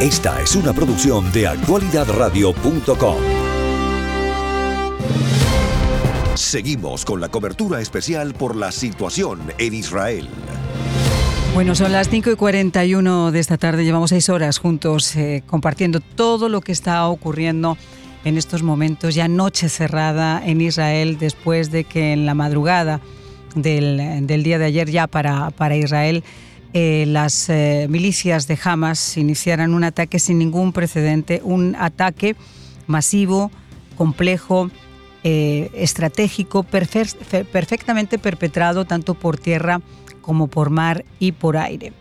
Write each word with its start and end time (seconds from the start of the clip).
Esta 0.00 0.42
es 0.42 0.54
una 0.54 0.74
producción 0.74 1.32
de 1.32 1.46
actualidadradio.com. 1.46 3.16
Seguimos 6.34 7.06
con 7.06 7.18
la 7.18 7.30
cobertura 7.30 7.80
especial 7.80 8.34
por 8.34 8.56
la 8.56 8.72
situación 8.72 9.40
en 9.56 9.72
Israel. 9.72 10.28
Bueno, 11.54 11.74
son 11.74 11.92
las 11.92 12.10
5 12.10 12.30
y 12.30 12.36
41 12.36 13.32
de 13.32 13.38
esta 13.38 13.56
tarde. 13.56 13.86
Llevamos 13.86 14.10
seis 14.10 14.28
horas 14.28 14.58
juntos 14.58 15.16
eh, 15.16 15.42
compartiendo 15.46 16.00
todo 16.00 16.50
lo 16.50 16.60
que 16.60 16.72
está 16.72 17.08
ocurriendo 17.08 17.78
en 18.26 18.36
estos 18.36 18.62
momentos, 18.62 19.14
ya 19.14 19.28
noche 19.28 19.70
cerrada 19.70 20.42
en 20.44 20.60
Israel, 20.60 21.16
después 21.18 21.70
de 21.70 21.84
que 21.84 22.12
en 22.12 22.26
la 22.26 22.34
madrugada 22.34 23.00
del, 23.54 23.96
día 24.26 24.58
de 24.58 24.66
ayer, 24.66 24.90
ya 24.90 25.06
para, 25.06 25.48
para 25.52 25.74
Israel, 25.74 26.22
eh, 26.72 27.04
las 27.06 27.48
eh, 27.48 27.86
milicias 27.88 28.46
de 28.46 28.58
Hamas 28.62 29.16
iniciaran 29.16 29.74
un 29.74 29.84
ataque 29.84 30.18
sin 30.18 30.38
ningún 30.38 30.72
precedente, 30.72 31.40
un 31.44 31.76
ataque 31.76 32.36
masivo, 32.86 33.50
complejo, 33.96 34.70
estratégico, 35.24 36.62
perfectamente 36.62 38.16
perpetrado 38.16 38.84
tanto 38.84 39.14
por 39.14 39.38
tierra 39.38 39.80
como 40.20 40.46
por 40.46 40.70
mar 40.70 41.04
y 41.18 41.32
por 41.32 41.56
aire. 41.56 41.92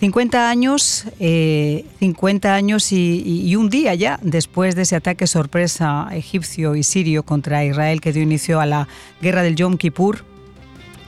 50 0.00 0.50
años, 0.50 1.06
50 1.18 1.18
eh, 1.20 2.52
años 2.52 2.92
y, 2.92 3.56
un 3.56 3.70
día 3.70 3.94
ya 3.94 4.18
después 4.22 4.74
de 4.76 4.82
ese 4.82 4.96
ataque 4.96 5.26
sorpresa 5.26 6.08
egipcio 6.12 6.76
y 6.76 6.82
sirio 6.82 7.22
contra 7.22 7.64
Israel 7.64 8.00
que 8.00 8.12
dio 8.12 8.22
inicio 8.22 8.60
a 8.60 8.66
la 8.66 8.88
guerra 9.22 9.42
del 9.42 9.56
Yom 9.56 9.78
Kippur 9.78 10.24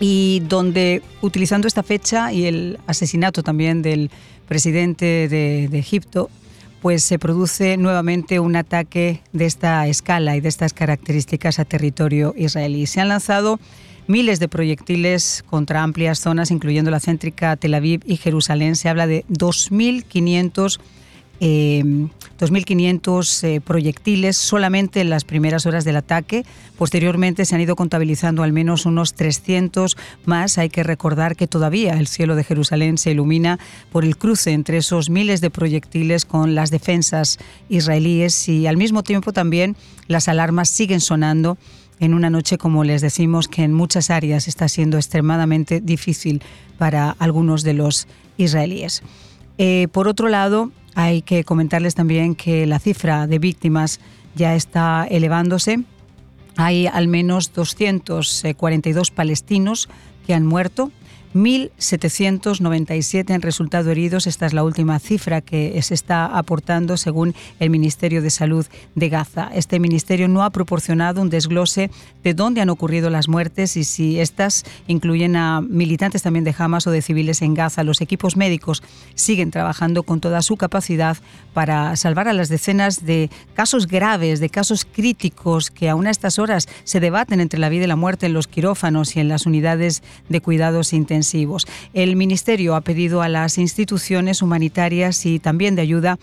y 0.00 0.42
donde 0.48 1.02
utilizando 1.22 1.66
esta 1.66 1.82
fecha 1.82 2.32
y 2.32 2.46
el 2.46 2.78
asesinato 2.86 3.42
también 3.42 3.82
del 3.82 4.10
presidente 4.46 5.28
de, 5.28 5.64
Egipto, 5.78 6.30
pues 6.80 7.02
se 7.02 7.18
produce 7.18 7.76
nuevamente 7.76 8.38
un 8.38 8.54
ataque 8.54 9.20
de 9.32 9.46
esta 9.46 9.86
escala 9.88 10.36
y 10.36 10.40
de 10.40 10.48
estas 10.48 10.72
características 10.72 11.58
a 11.58 11.64
territorio 11.64 12.34
israelí. 12.36 12.86
Se 12.86 13.00
han 13.00 13.08
lanzado 13.08 13.58
miles 14.06 14.38
de 14.38 14.48
proyectiles 14.48 15.44
contra 15.50 15.82
amplias 15.82 16.20
zonas, 16.20 16.50
incluyendo 16.50 16.90
la 16.90 17.00
céntrica 17.00 17.56
Tel 17.56 17.74
Aviv 17.74 18.00
y 18.06 18.16
Jerusalén. 18.16 18.76
Se 18.76 18.88
habla 18.88 19.06
de 19.06 19.24
2.500 19.28 20.78
eh, 21.40 21.82
2.500 22.38 23.44
eh, 23.44 23.60
proyectiles 23.60 24.36
solamente 24.36 25.00
en 25.00 25.10
las 25.10 25.24
primeras 25.24 25.66
horas 25.66 25.84
del 25.84 25.96
ataque. 25.96 26.44
Posteriormente 26.76 27.44
se 27.44 27.54
han 27.54 27.60
ido 27.60 27.76
contabilizando 27.76 28.42
al 28.42 28.52
menos 28.52 28.86
unos 28.86 29.14
300 29.14 29.96
más. 30.24 30.58
Hay 30.58 30.68
que 30.68 30.82
recordar 30.82 31.36
que 31.36 31.46
todavía 31.46 31.94
el 31.94 32.06
cielo 32.06 32.36
de 32.36 32.44
Jerusalén 32.44 32.98
se 32.98 33.10
ilumina 33.10 33.58
por 33.90 34.04
el 34.04 34.16
cruce 34.16 34.52
entre 34.52 34.78
esos 34.78 35.10
miles 35.10 35.40
de 35.40 35.50
proyectiles 35.50 36.24
con 36.24 36.54
las 36.54 36.70
defensas 36.70 37.38
israelíes 37.68 38.48
y 38.48 38.66
al 38.66 38.76
mismo 38.76 39.02
tiempo 39.02 39.32
también 39.32 39.76
las 40.06 40.28
alarmas 40.28 40.68
siguen 40.68 41.00
sonando 41.00 41.58
en 42.00 42.14
una 42.14 42.30
noche, 42.30 42.58
como 42.58 42.84
les 42.84 43.00
decimos, 43.00 43.48
que 43.48 43.64
en 43.64 43.72
muchas 43.72 44.10
áreas 44.10 44.46
está 44.46 44.68
siendo 44.68 44.96
extremadamente 44.98 45.80
difícil 45.80 46.42
para 46.78 47.10
algunos 47.18 47.64
de 47.64 47.74
los 47.74 48.06
israelíes. 48.36 49.02
Eh, 49.58 49.88
por 49.92 50.08
otro 50.08 50.28
lado, 50.28 50.70
hay 50.94 51.22
que 51.22 51.44
comentarles 51.44 51.94
también 51.94 52.34
que 52.34 52.66
la 52.66 52.78
cifra 52.78 53.26
de 53.26 53.38
víctimas 53.38 54.00
ya 54.34 54.54
está 54.54 55.06
elevándose. 55.08 55.80
Hay 56.56 56.86
al 56.86 57.08
menos 57.08 57.52
242 57.52 59.10
palestinos 59.10 59.88
que 60.26 60.34
han 60.34 60.46
muerto 60.46 60.90
1.797 61.34 63.34
han 63.34 63.42
resultado 63.42 63.90
heridos. 63.90 64.26
Esta 64.26 64.46
es 64.46 64.54
la 64.54 64.64
última 64.64 64.98
cifra 64.98 65.42
que 65.42 65.80
se 65.82 65.94
está 65.94 66.26
aportando 66.26 66.96
según 66.96 67.34
el 67.60 67.70
Ministerio 67.70 68.22
de 68.22 68.30
Salud 68.30 68.66
de 68.94 69.08
Gaza. 69.08 69.50
Este 69.52 69.78
ministerio 69.78 70.28
no 70.28 70.42
ha 70.42 70.50
proporcionado 70.50 71.20
un 71.20 71.28
desglose 71.28 71.90
de 72.24 72.34
dónde 72.34 72.62
han 72.62 72.70
ocurrido 72.70 73.10
las 73.10 73.28
muertes 73.28 73.76
y 73.76 73.84
si 73.84 74.18
estas 74.20 74.64
incluyen 74.86 75.36
a 75.36 75.60
militantes 75.60 76.22
también 76.22 76.44
de 76.44 76.54
Hamas 76.56 76.86
o 76.86 76.90
de 76.90 77.02
civiles 77.02 77.42
en 77.42 77.54
Gaza. 77.54 77.84
Los 77.84 78.00
equipos 78.00 78.36
médicos 78.36 78.82
siguen 79.14 79.50
trabajando 79.50 80.04
con 80.04 80.20
toda 80.20 80.40
su 80.40 80.56
capacidad 80.56 81.18
para 81.52 81.94
salvar 81.96 82.28
a 82.28 82.32
las 82.32 82.48
decenas 82.48 83.04
de 83.04 83.28
casos 83.54 83.86
graves, 83.86 84.40
de 84.40 84.48
casos 84.48 84.86
críticos 84.86 85.70
que 85.70 85.90
aún 85.90 86.06
a 86.06 86.10
estas 86.10 86.38
horas 86.38 86.68
se 86.84 87.00
debaten 87.00 87.40
entre 87.40 87.60
la 87.60 87.68
vida 87.68 87.84
y 87.84 87.88
la 87.88 87.96
muerte 87.96 88.26
en 88.26 88.32
los 88.32 88.48
quirófanos 88.48 89.16
y 89.16 89.20
en 89.20 89.28
las 89.28 89.44
unidades 89.44 90.02
de 90.28 90.40
cuidados 90.40 90.92
intensivos 90.92 91.17
el 91.94 92.16
Ministerio 92.16 92.74
ha 92.74 92.80
pedido 92.80 93.22
a 93.22 93.28
las 93.28 93.58
instituciones 93.58 94.42
humanitarias 94.42 95.24
y 95.26 95.38
también 95.38 95.74
de 95.74 95.82
ayuda 95.82 96.18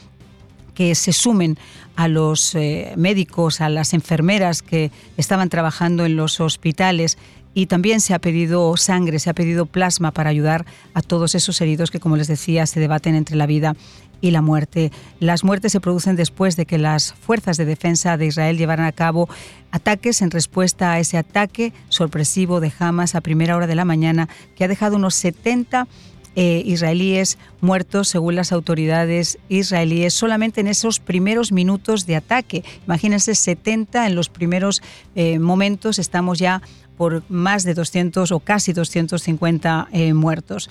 que 0.74 0.94
se 0.94 1.14
sumen 1.14 1.58
a 1.96 2.08
los 2.08 2.54
eh, 2.56 2.94
médicos, 2.98 3.62
a 3.62 3.70
las 3.70 3.94
enfermeras 3.94 4.62
que 4.62 4.92
estaban 5.18 5.50
trabajando 5.50 6.06
en 6.06 6.16
los 6.16 6.40
hospitales. 6.40 7.18
Y 7.54 7.68
también 7.68 8.02
se 8.02 8.14
ha 8.14 8.20
pedido 8.20 8.76
sangre, 8.76 9.18
se 9.18 9.30
ha 9.30 9.34
pedido 9.34 9.66
plasma 9.66 10.12
para 10.12 10.30
ayudar 10.30 10.66
a 10.94 11.02
todos 11.02 11.36
esos 11.36 11.60
heridos 11.62 11.90
que, 11.90 12.02
como 12.02 12.18
les 12.18 12.28
decía, 12.28 12.66
se 12.68 12.82
debaten 12.82 13.16
entre 13.16 13.38
la 13.38 13.46
vida 13.46 13.76
y 14.25 14.31
la 14.31 14.41
muerte. 14.41 14.91
Las 15.19 15.44
muertes 15.44 15.72
se 15.72 15.80
producen 15.80 16.16
después 16.16 16.56
de 16.56 16.66
que 16.66 16.80
las 16.80 17.13
fuerzas 17.13 17.58
de 17.58 17.66
defensa 17.66 18.18
de 18.18 18.25
Israel 18.25 18.58
llevaran 18.58 18.88
a 18.88 18.91
cabo 18.91 19.30
ataques 19.69 20.24
en 20.24 20.31
respuesta 20.31 20.94
a 20.94 21.00
ese 21.00 21.18
ataque 21.18 21.74
sorpresivo 21.90 22.59
de 22.59 22.74
Hamas 22.80 23.14
a 23.14 23.22
primera 23.22 23.56
hora 23.56 23.68
de 23.68 23.75
la 23.75 23.85
mañana 23.85 24.28
que 24.56 24.64
ha 24.64 24.68
dejado 24.68 24.96
unos 24.96 25.14
70 25.14 25.88
eh, 26.35 26.64
israelíes 26.66 27.38
muertos 27.62 28.08
según 28.08 28.35
las 28.35 28.52
autoridades 28.52 29.38
israelíes 29.47 30.16
solamente 30.16 30.59
en 30.59 30.68
esos 30.68 31.00
primeros 31.00 31.52
minutos 31.52 32.08
de 32.08 32.16
ataque. 32.16 32.64
Imagínense 32.88 33.35
70 33.35 34.08
en 34.08 34.16
los 34.16 34.30
primeros 34.30 34.81
eh, 35.14 35.38
momentos, 35.38 36.00
estamos 36.00 36.40
ya 36.40 36.64
por 36.97 37.24
más 37.30 37.64
de 37.64 37.75
200 37.75 38.31
o 38.31 38.40
casi 38.40 38.74
250 38.74 39.90
eh, 39.91 40.14
muertos. 40.14 40.69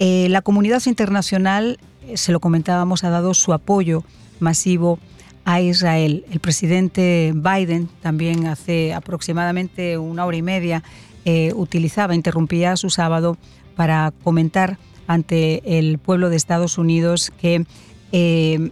La 0.00 0.40
comunidad 0.40 0.82
internacional 0.86 1.78
se 2.14 2.32
lo 2.32 2.40
comentábamos, 2.40 3.04
ha 3.04 3.10
dado 3.10 3.34
su 3.34 3.52
apoyo 3.52 4.02
masivo 4.40 4.98
a 5.44 5.60
Israel. 5.60 6.24
El 6.30 6.40
presidente 6.40 7.32
Biden 7.34 7.88
también 8.00 8.46
hace 8.46 8.92
aproximadamente 8.94 9.98
una 9.98 10.24
hora 10.24 10.36
y 10.36 10.42
media 10.42 10.82
eh, 11.24 11.52
utilizaba, 11.54 12.14
interrumpía 12.14 12.76
su 12.76 12.90
sábado 12.90 13.36
para 13.76 14.12
comentar 14.22 14.78
ante 15.06 15.78
el 15.78 15.98
pueblo 15.98 16.30
de 16.30 16.36
Estados 16.36 16.78
Unidos 16.78 17.32
que 17.40 17.64
eh, 18.12 18.70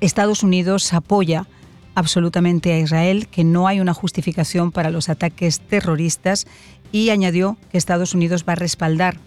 Estados 0.00 0.42
Unidos 0.42 0.92
apoya 0.92 1.46
absolutamente 1.94 2.72
a 2.72 2.78
Israel, 2.78 3.28
que 3.28 3.44
no 3.44 3.66
hay 3.66 3.80
una 3.80 3.94
justificación 3.94 4.70
para 4.70 4.90
los 4.90 5.08
ataques 5.08 5.60
terroristas 5.60 6.46
y 6.92 7.10
añadió 7.10 7.56
que 7.70 7.78
Estados 7.78 8.14
Unidos 8.14 8.44
va 8.46 8.52
a 8.52 8.56
respaldar 8.56 9.18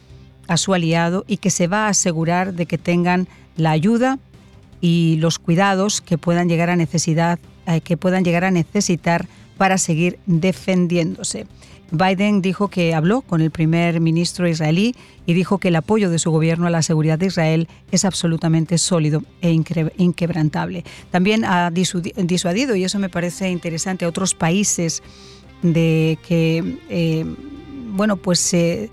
a 0.49 0.57
su 0.57 0.73
aliado 0.73 1.23
y 1.27 1.37
que 1.37 1.51
se 1.51 1.67
va 1.67 1.85
a 1.85 1.89
asegurar 1.89 2.53
de 2.53 2.65
que 2.65 2.79
tengan 2.79 3.27
la 3.55 3.71
ayuda 3.71 4.17
y 4.81 5.17
los 5.19 5.37
cuidados 5.37 6.01
que 6.01 6.17
puedan 6.17 6.49
llegar 6.49 6.71
a 6.71 6.75
necesidad, 6.75 7.39
eh, 7.67 7.81
que 7.81 7.97
puedan 7.97 8.25
llegar 8.25 8.43
a 8.43 8.51
necesitar 8.51 9.27
para 9.57 9.77
seguir 9.77 10.19
defendiéndose. 10.25 11.45
Biden 11.91 12.41
dijo 12.41 12.67
que 12.67 12.95
habló 12.95 13.21
con 13.21 13.41
el 13.41 13.51
primer 13.51 13.99
ministro 13.99 14.47
israelí 14.47 14.95
y 15.25 15.33
dijo 15.33 15.59
que 15.59 15.67
el 15.67 15.75
apoyo 15.75 16.09
de 16.09 16.17
su 16.17 16.31
gobierno 16.31 16.66
a 16.66 16.71
la 16.71 16.81
seguridad 16.81 17.19
de 17.19 17.27
Israel 17.27 17.67
es 17.91 18.05
absolutamente 18.05 18.77
sólido 18.79 19.23
e 19.41 19.51
inquebrantable. 19.51 20.83
También 21.11 21.45
ha 21.45 21.71
disuadido, 21.71 22.75
y 22.75 22.83
eso 22.83 22.99
me 22.99 23.09
parece 23.09 23.49
interesante, 23.49 24.05
a 24.05 24.07
otros 24.07 24.33
países 24.33 25.03
de 25.61 26.17
que, 26.27 26.77
eh, 26.89 27.25
bueno, 27.91 28.17
pues 28.17 28.39
se 28.39 28.89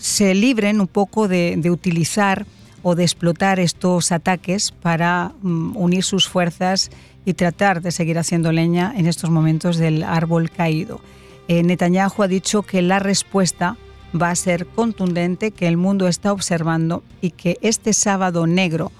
se 0.00 0.34
libren 0.34 0.80
un 0.80 0.86
poco 0.86 1.28
de, 1.28 1.60
utilizar 1.70 2.46
o 2.82 2.94
de 2.94 3.04
explotar 3.04 3.58
estos 3.60 4.12
ataques 4.12 4.72
para 4.72 5.32
mm, 5.42 5.76
unir 5.76 6.04
sus 6.04 6.28
fuerzas 6.28 6.90
y 7.24 7.34
tratar 7.34 7.82
de 7.82 7.90
seguir 7.90 8.18
haciendo 8.18 8.52
leña 8.52 8.94
en 8.96 9.06
estos 9.06 9.30
momentos 9.30 9.76
del 9.76 10.02
árbol 10.02 10.50
caído. 10.50 11.00
Eh, 11.48 11.62
Netanyahu 11.62 12.22
ha 12.22 12.28
dicho 12.28 12.62
que 12.62 12.82
la 12.82 12.98
respuesta 12.98 13.76
va 14.20 14.30
a 14.30 14.36
ser 14.36 14.66
contundente, 14.66 15.50
que 15.50 15.66
el 15.66 15.76
mundo 15.76 16.08
está 16.08 16.32
observando 16.32 17.02
y 17.20 17.32
que 17.32 17.58
este 17.60 17.92
sábado 17.92 18.46
negro 18.46 18.92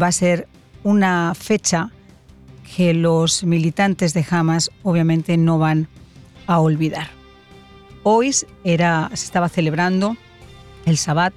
va 0.00 0.08
a 0.08 0.12
ser 0.12 0.46
una 0.84 1.34
fecha 1.34 1.90
que 2.76 2.94
los 2.94 3.44
militantes 3.44 4.14
de 4.14 4.24
Hamas 4.28 4.70
obviamente 4.82 5.36
no 5.36 5.58
van 5.58 5.88
a 6.46 6.60
olvidar. 6.60 7.08
Hoy 8.02 8.32
se 8.32 8.48
estaba 9.12 9.48
celebrando 9.48 10.16
el 10.84 10.96
Sabbat, 10.96 11.34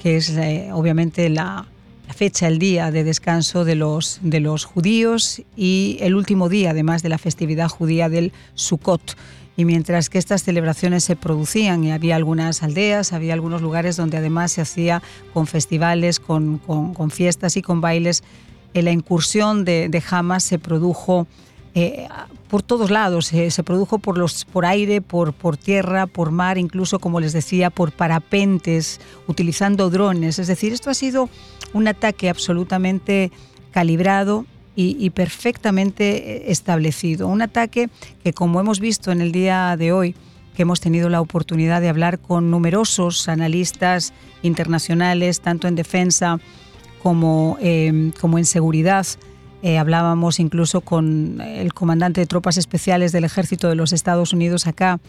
que 0.00 0.16
es 0.16 0.30
eh, 0.30 0.70
obviamente 0.72 1.28
la, 1.28 1.66
fecha, 2.14 2.48
el 2.48 2.58
día 2.58 2.90
de 2.90 3.04
descanso 3.04 3.64
de 3.64 3.74
los, 3.74 4.18
de 4.22 4.40
los 4.40 4.64
judíos 4.64 5.42
y 5.56 5.98
el 6.00 6.14
último 6.14 6.48
día, 6.48 6.70
además 6.70 7.02
de 7.02 7.08
la 7.08 7.18
festividad 7.18 7.68
judía 7.68 8.08
del 8.08 8.32
Sukkot. 8.54 9.16
Y 9.56 9.64
mientras 9.64 10.08
que 10.08 10.18
estas 10.18 10.44
celebraciones 10.44 11.02
se 11.02 11.16
producían, 11.16 11.82
y 11.82 11.90
había 11.90 12.14
algunas 12.14 12.62
aldeas, 12.62 13.12
había 13.12 13.34
algunos 13.34 13.60
lugares 13.60 13.96
donde 13.96 14.16
además 14.16 14.52
se 14.52 14.60
hacía 14.60 15.02
con 15.34 15.48
festivales, 15.48 16.20
con, 16.20 16.58
con, 16.58 17.10
fiestas 17.10 17.56
y 17.56 17.62
con 17.62 17.80
bailes, 17.80 18.22
en 18.74 18.84
la 18.84 18.92
incursión 18.92 19.64
de, 19.64 19.88
de 19.88 20.02
Hamas 20.10 20.44
se 20.44 20.58
produjo 20.60 21.26
eh, 21.74 22.06
por 22.48 22.62
todos 22.62 22.90
lados, 22.90 23.32
eh, 23.32 23.50
se 23.50 23.62
produjo 23.62 23.98
por, 23.98 24.16
los, 24.16 24.44
por 24.46 24.64
aire, 24.64 25.00
por, 25.00 25.32
por 25.32 25.56
tierra, 25.56 26.06
por 26.06 26.30
mar, 26.30 26.58
incluso, 26.58 26.98
como 26.98 27.20
les 27.20 27.32
decía, 27.32 27.70
por 27.70 27.92
parapentes, 27.92 29.00
utilizando 29.26 29.90
drones. 29.90 30.38
Es 30.38 30.46
decir, 30.46 30.72
esto 30.72 30.90
ha 30.90 30.94
sido 30.94 31.28
un 31.74 31.86
ataque 31.88 32.28
absolutamente 32.28 33.30
calibrado 33.70 34.46
y, 34.80 35.10
perfectamente 35.10 36.36
eh, 36.36 36.52
establecido. 36.52 37.26
Un 37.26 37.42
ataque 37.42 37.90
que, 38.22 38.32
como 38.32 38.60
hemos 38.60 38.78
visto 38.78 39.10
en 39.10 39.20
el 39.20 39.32
día 39.32 39.76
de 39.76 39.90
hoy, 39.90 40.14
que 40.54 40.62
hemos 40.62 40.80
tenido 40.80 41.08
la 41.08 41.20
oportunidad 41.20 41.80
de 41.80 41.88
hablar 41.88 42.20
con 42.20 42.52
numerosos 42.52 43.28
analistas 43.28 44.12
internacionales, 44.42 45.40
tanto 45.40 45.66
en 45.66 45.74
defensa 45.74 46.38
como, 47.02 47.58
como 48.20 48.38
en 48.38 48.44
seguridad, 48.44 49.04
eh, 49.62 49.76
hablábamos 49.78 50.38
incluso 50.38 50.80
con 50.82 51.40
el 51.40 51.74
comandante 51.74 52.20
de 52.20 52.26
tropas 52.26 52.56
especiales 52.56 53.10
del 53.10 53.24
ejército 53.24 53.68
de 53.68 53.74
los 53.74 53.92
Estados 53.92 54.32
Unidos 54.32 54.66
acá. 54.66 55.00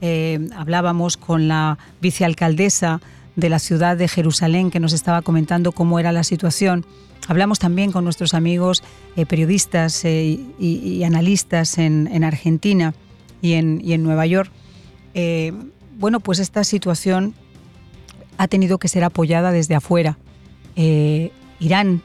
Eh, 0.00 0.48
hablábamos 0.56 1.16
con 1.16 1.48
la 1.48 1.78
vicealcaldesa 2.00 3.00
de 3.36 3.48
la 3.50 3.58
ciudad 3.58 3.96
de 3.96 4.08
Jerusalén 4.08 4.70
que 4.70 4.80
nos 4.80 4.92
estaba 4.92 5.20
comentando 5.22 5.72
cómo 5.72 5.98
era 5.98 6.10
la 6.12 6.24
situación. 6.24 6.86
Hablamos 7.26 7.58
también 7.58 7.92
con 7.92 8.04
nuestros 8.04 8.32
amigos 8.32 8.82
eh, 9.16 9.26
periodistas 9.26 10.04
y, 10.04 11.02
analistas 11.04 11.76
en, 11.76 12.24
Argentina 12.24 12.94
y 13.42 13.52
en, 13.54 13.80
y 13.84 13.92
en, 13.92 14.02
Nueva 14.02 14.24
York. 14.24 14.50
bueno, 15.98 16.20
pues 16.20 16.38
esta 16.38 16.64
situación 16.64 17.34
ha 18.38 18.48
tenido 18.48 18.78
que 18.78 18.88
ser 18.88 19.04
apoyada 19.04 19.52
desde 19.52 19.74
afuera. 19.74 20.16
Irán 20.76 22.02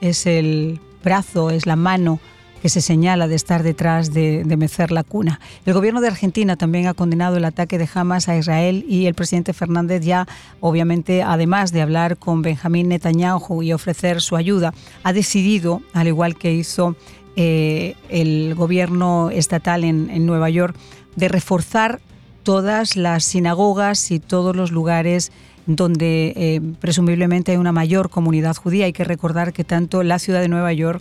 es 0.00 0.26
el 0.26 0.80
brazo, 1.04 1.50
es 1.50 1.66
la 1.66 1.76
mano 1.76 2.18
que 2.64 2.70
se 2.70 2.80
señala 2.80 3.28
de 3.28 3.34
estar 3.34 3.62
detrás 3.62 4.14
de, 4.14 4.42
mecer 4.56 4.90
la 4.90 5.04
cuna. 5.04 5.38
El 5.66 5.74
gobierno 5.74 6.00
de 6.00 6.08
Argentina 6.08 6.56
también 6.56 6.86
ha 6.86 6.94
condenado 6.94 7.36
el 7.36 7.44
ataque 7.44 7.76
de 7.76 7.86
Hamas 7.92 8.30
a 8.30 8.38
Israel 8.38 8.86
y 8.88 9.04
el 9.04 9.12
presidente 9.12 9.52
Fernández 9.52 10.02
ya, 10.02 10.26
obviamente, 10.60 11.22
además 11.22 11.72
de 11.72 11.82
hablar 11.82 12.16
con 12.16 12.40
Benjamín 12.40 12.88
Netanyahu 12.88 13.62
y 13.62 13.74
ofrecer 13.74 14.22
su 14.22 14.34
ayuda, 14.34 14.72
ha 15.02 15.12
decidido, 15.12 15.82
al 15.92 16.08
igual 16.08 16.36
que 16.36 16.54
hizo 16.54 16.96
eh, 17.36 17.96
el 18.08 18.54
gobierno 18.54 19.28
estatal 19.28 19.84
en, 19.84 20.24
Nueva 20.24 20.48
York, 20.48 20.74
de 21.16 21.28
reforzar 21.28 22.00
todas 22.44 22.96
las 22.96 23.24
sinagogas 23.24 24.10
y 24.10 24.20
todos 24.20 24.56
los 24.56 24.72
lugares 24.72 25.32
donde 25.66 26.32
eh, 26.36 26.60
presumiblemente 26.80 27.52
hay 27.52 27.58
una 27.58 27.72
mayor 27.72 28.10
comunidad 28.10 28.56
judía. 28.56 28.86
Hay 28.86 28.92
que 28.92 29.04
recordar 29.04 29.52
que 29.52 29.64
tanto 29.64 30.02
la 30.02 30.18
ciudad 30.18 30.40
de 30.40 30.48
Nueva 30.48 30.72
York 30.72 31.00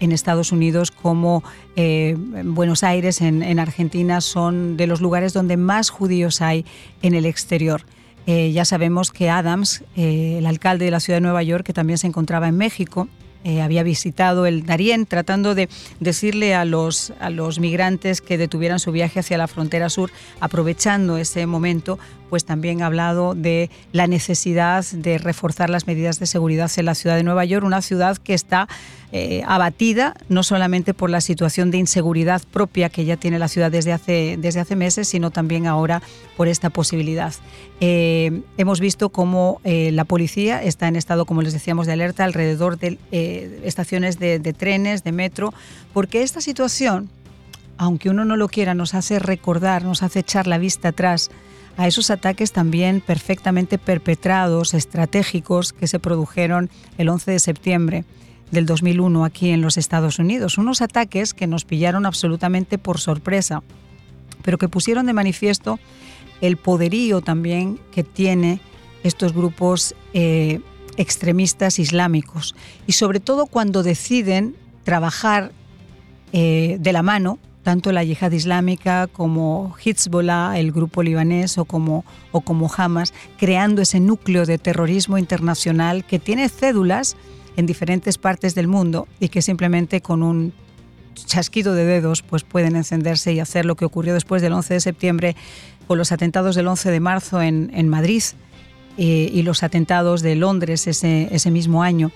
en 0.00 0.12
Estados 0.12 0.50
Unidos 0.50 0.90
como 0.90 1.44
eh, 1.76 2.16
Buenos 2.44 2.82
Aires 2.82 3.20
en, 3.20 3.58
Argentina 3.58 4.22
son 4.22 4.76
de 4.78 4.86
los 4.86 5.00
lugares 5.00 5.34
donde 5.34 5.58
más 5.58 5.90
judíos 5.90 6.40
hay 6.40 6.64
en 7.02 7.14
el 7.14 7.26
exterior. 7.26 7.82
Eh, 8.26 8.52
ya 8.52 8.64
sabemos 8.64 9.10
que 9.10 9.28
Adams, 9.28 9.84
el 9.96 10.46
alcalde 10.46 10.86
de 10.86 10.90
la 10.90 11.00
ciudad 11.00 11.18
de 11.18 11.22
Nueva 11.22 11.42
York, 11.42 11.64
que 11.64 11.72
también 11.72 11.98
se 11.98 12.06
encontraba 12.06 12.48
en 12.48 12.56
México, 12.56 13.08
había 13.62 13.82
visitado 13.82 14.44
el 14.44 14.66
Darién 14.66 15.06
tratando 15.06 15.54
de 15.54 15.70
decirle 15.98 16.54
a 16.54 16.66
los, 16.66 17.14
a 17.20 17.30
los 17.30 17.58
migrantes 17.58 18.20
que 18.20 18.36
detuvieran 18.36 18.78
su 18.78 18.92
viaje 18.92 19.20
hacia 19.20 19.38
la 19.38 19.48
frontera 19.48 19.88
sur, 19.88 20.10
aprovechando 20.40 21.16
ese 21.16 21.46
momento 21.46 21.98
pues 22.30 22.44
también 22.44 22.80
ha 22.80 22.86
hablado 22.86 23.34
de 23.34 23.68
la 23.92 24.06
necesidad 24.06 24.86
de 24.86 25.18
reforzar 25.18 25.68
las 25.68 25.86
medidas 25.88 26.20
de 26.20 26.26
seguridad 26.26 26.70
en 26.76 26.86
la 26.86 26.94
ciudad 26.94 27.16
de 27.16 27.24
Nueva 27.24 27.44
York, 27.44 27.66
una 27.66 27.82
ciudad 27.82 28.16
que 28.16 28.34
está 28.34 28.68
eh, 29.12 29.42
abatida 29.44 30.14
no 30.28 30.44
solamente 30.44 30.94
por 30.94 31.10
la 31.10 31.20
situación 31.20 31.72
de 31.72 31.78
inseguridad 31.78 32.42
propia 32.52 32.88
que 32.88 33.04
ya 33.04 33.16
tiene 33.16 33.40
la 33.40 33.48
ciudad 33.48 33.68
desde 33.72 33.92
hace, 33.92 34.36
desde 34.38 34.60
hace 34.60 34.76
meses, 34.76 35.08
sino 35.08 35.32
también 35.32 35.66
ahora 35.66 36.00
por 36.36 36.46
esta 36.46 36.70
posibilidad. 36.70 37.34
Eh, 37.80 38.42
hemos 38.56 38.78
visto 38.78 39.08
cómo 39.08 39.60
eh, 39.64 39.90
la 39.92 40.04
policía 40.04 40.62
está 40.62 40.86
en 40.86 40.94
estado, 40.94 41.26
como 41.26 41.42
les 41.42 41.52
decíamos, 41.52 41.88
de 41.88 41.94
alerta 41.94 42.22
alrededor 42.22 42.78
de 42.78 42.98
estaciones 43.64 44.20
de, 44.20 44.38
de 44.38 44.52
trenes, 44.52 45.02
de 45.02 45.10
metro, 45.10 45.52
porque 45.92 46.22
esta 46.22 46.40
situación, 46.40 47.10
aunque 47.76 48.10
uno 48.10 48.24
no 48.24 48.36
lo 48.36 48.48
quiera, 48.48 48.74
nos 48.74 48.94
hace 48.94 49.18
recordar, 49.18 49.82
nos 49.82 50.04
hace 50.04 50.20
echar 50.20 50.46
la 50.46 50.58
vista 50.58 50.90
atrás 50.90 51.32
a 51.80 51.86
esos 51.86 52.10
ataques 52.10 52.52
también 52.52 53.00
perfectamente 53.00 53.78
perpetrados, 53.78 54.74
estratégicos, 54.74 55.72
que 55.72 55.86
se 55.86 55.98
produjeron 55.98 56.68
el 56.98 57.08
11 57.08 57.30
de 57.30 57.38
septiembre 57.38 58.04
del 58.50 58.66
2001 58.66 59.24
aquí 59.24 59.48
en 59.48 59.62
los 59.62 59.78
Estados 59.78 60.18
Unidos. 60.18 60.58
Unos 60.58 60.82
ataques 60.82 61.32
que 61.32 61.46
nos 61.46 61.64
pillaron 61.64 62.04
absolutamente 62.04 62.76
por 62.76 63.00
sorpresa, 63.00 63.62
pero 64.42 64.58
que 64.58 64.68
pusieron 64.68 65.06
de 65.06 65.14
manifiesto 65.14 65.80
el 66.42 66.58
poderío 66.58 67.22
también 67.22 67.80
que 67.92 68.04
tiene 68.04 68.60
estos 69.02 69.32
grupos 69.32 69.94
eh, 70.12 70.60
extremistas 70.98 71.78
islámicos 71.78 72.54
y 72.86 72.92
sobre 72.92 73.20
todo 73.20 73.46
cuando 73.46 73.82
deciden 73.82 74.54
trabajar 74.84 75.52
eh, 76.34 76.76
de 76.78 76.92
la 76.92 77.02
mano 77.02 77.38
tanto 77.70 77.92
la 77.92 78.02
yihad 78.02 78.32
islámica 78.32 79.06
como 79.06 79.76
Hezbollah, 79.78 80.58
el 80.58 80.72
grupo 80.72 81.04
libanés, 81.04 81.56
o 81.56 81.64
como, 81.64 82.04
o 82.32 82.40
como 82.40 82.68
Hamas, 82.76 83.14
creando 83.38 83.80
ese 83.80 84.00
núcleo 84.00 84.44
de 84.44 84.58
terrorismo 84.58 85.18
internacional 85.18 86.04
que 86.04 86.18
tiene 86.18 86.48
cédulas 86.48 87.16
en 87.56 87.66
diferentes 87.66 88.18
partes 88.18 88.56
del 88.56 88.66
mundo 88.66 89.06
y 89.20 89.28
que 89.28 89.40
simplemente 89.40 90.00
con 90.00 90.24
un 90.24 90.52
chasquido 91.14 91.72
de 91.74 91.84
dedos 91.84 92.22
pues 92.22 92.42
pueden 92.42 92.74
encenderse 92.74 93.32
y 93.32 93.38
hacer 93.38 93.64
lo 93.64 93.76
que 93.76 93.84
ocurrió 93.84 94.14
después 94.14 94.42
del 94.42 94.52
11 94.52 94.74
de 94.74 94.80
septiembre 94.80 95.36
con 95.86 95.96
los 95.96 96.10
atentados 96.10 96.56
del 96.56 96.66
11 96.66 96.90
de 96.90 96.98
marzo 96.98 97.40
en, 97.40 97.70
en 97.72 97.88
Madrid 97.88 98.24
eh, 98.98 99.30
y 99.32 99.42
los 99.42 99.62
atentados 99.62 100.22
de 100.22 100.34
Londres 100.34 100.88
ese, 100.88 101.28
ese 101.30 101.52
mismo 101.52 101.84
año. 101.84 102.10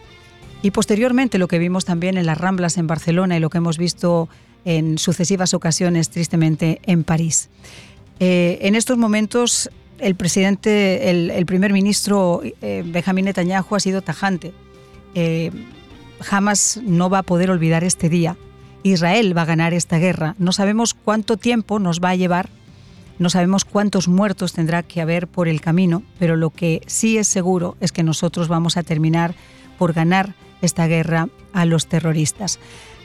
Y 0.65 0.71
posteriormente 0.71 1.37
lo 1.37 1.47
que 1.47 1.59
vimos 1.59 1.85
también 1.85 2.17
en 2.17 2.25
las 2.25 2.39
Ramblas 2.39 2.79
en 2.79 2.87
Barcelona 2.87 3.37
y 3.37 3.41
lo 3.41 3.51
que 3.51 3.59
hemos 3.59 3.77
visto 3.77 4.31
en 4.65 4.97
sucesivas 4.97 5.53
ocasiones, 5.53 6.09
tristemente, 6.09 6.81
en 6.87 7.05
París. 7.05 7.51
Eh, 8.19 8.61
en 8.63 8.75
estos 8.75 8.97
momentos, 8.97 9.69
el 9.99 10.15
presidente, 10.15 11.11
el, 11.11 11.45
primer 11.45 11.75
ministro 11.75 12.41
eh, 12.63 12.83
Benjamín 12.87 13.27
Netanyahu 13.27 13.75
ha 13.75 13.81
sido 13.81 14.01
tajante. 14.01 14.55
Eh, 15.15 15.51
jamás 16.23 16.81
no 16.83 17.11
va 17.11 17.19
a 17.19 17.25
poder 17.25 17.51
olvidar 17.51 17.85
este 17.85 18.09
día. 18.09 18.39
Israel 18.85 19.37
va 19.37 19.43
a 19.43 19.45
ganar 19.45 19.75
esta 19.75 19.99
guerra. 19.99 20.35
No 20.39 20.53
sabemos 20.53 20.95
cuánto 20.95 21.37
tiempo 21.37 21.79
nos 21.79 22.01
va 22.01 22.09
a 22.09 22.17
llevar, 22.17 22.49
no 23.19 23.29
sabemos 23.29 23.67
cuántos 23.67 24.09
muertos 24.09 24.55
tendrá 24.55 24.83
que 24.83 25.03
haber 25.03 25.29
por 25.29 25.47
el 25.47 25.61
camino, 25.61 26.03
pero 26.19 26.37
lo 26.37 26.49
que 26.49 26.81
sí 26.87 27.19
es 27.19 27.29
seguro 27.29 27.77
es 27.81 27.93
que 27.93 28.03
nosotros 28.03 28.49
vamos 28.49 28.79
a 28.79 28.83
terminar 28.83 29.35
por 29.77 29.93
ganar 29.93 30.35
esta 30.65 30.87
guerra 30.87 31.29
a 31.53 31.65
los 31.65 31.87
terroristas. 31.87 32.59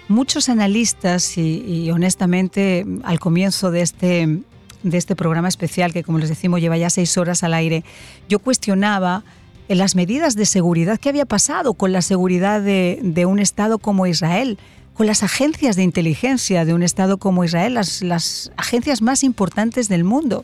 Muchos 0.08 0.50
analistas 0.50 1.38
y, 1.38 1.90
honestamente 1.92 2.86
al 3.04 3.20
comienzo 3.20 3.70
de 3.70 3.82
este, 3.82 4.40
de 4.84 4.98
este 4.98 5.16
programa 5.16 5.48
especial, 5.48 5.94
que 5.94 6.04
como 6.04 6.18
les 6.18 6.30
decimos 6.30 6.62
lleva 6.62 6.78
ya 6.78 6.90
seis 6.90 7.18
horas 7.18 7.44
al 7.44 7.54
aire, 7.54 7.84
yo 8.28 8.40
cuestionaba 8.40 9.24
las 9.68 9.96
medidas 9.96 10.36
de 10.36 10.48
seguridad 10.48 11.00
que 11.00 11.10
había 11.10 11.26
pasado 11.26 11.76
con 11.76 11.92
la 11.92 12.02
seguridad 12.02 12.62
de, 12.62 13.00
de 13.04 13.26
un 13.28 13.38
Estado 13.38 13.78
como 13.78 14.08
Israel, 14.08 14.58
con 14.96 15.06
las 15.06 15.22
agencias 15.22 15.76
de 15.76 15.84
inteligencia 15.84 16.66
de 16.66 16.74
un 16.74 16.84
Estado 16.84 17.18
como 17.18 17.44
Israel, 17.44 17.76
las, 17.76 18.02
las 18.02 18.52
agencias 18.58 19.02
más 19.02 19.24
importantes 19.24 19.88
del 19.88 20.04
mundo. 20.04 20.44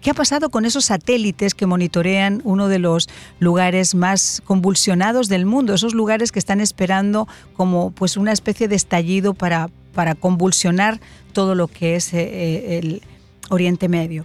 ¿Qué 0.00 0.10
ha 0.10 0.14
pasado 0.14 0.48
con 0.48 0.64
esos 0.64 0.86
satélites 0.86 1.54
que 1.54 1.66
monitorean 1.66 2.40
uno 2.44 2.68
de 2.68 2.78
los 2.78 3.08
lugares 3.38 3.94
más 3.94 4.40
convulsionados 4.46 5.28
del 5.28 5.44
mundo? 5.44 5.74
Esos 5.74 5.92
lugares 5.92 6.32
que 6.32 6.38
están 6.38 6.60
esperando 6.60 7.28
como 7.54 7.90
pues 7.90 8.16
una 8.16 8.32
especie 8.32 8.66
de 8.66 8.76
estallido 8.76 9.34
para, 9.34 9.68
para 9.92 10.14
convulsionar 10.14 11.00
todo 11.34 11.54
lo 11.54 11.68
que 11.68 11.96
es 11.96 12.14
eh, 12.14 12.22
eh, 12.22 12.78
el 12.78 13.02
Oriente 13.50 13.88
Medio. 13.88 14.24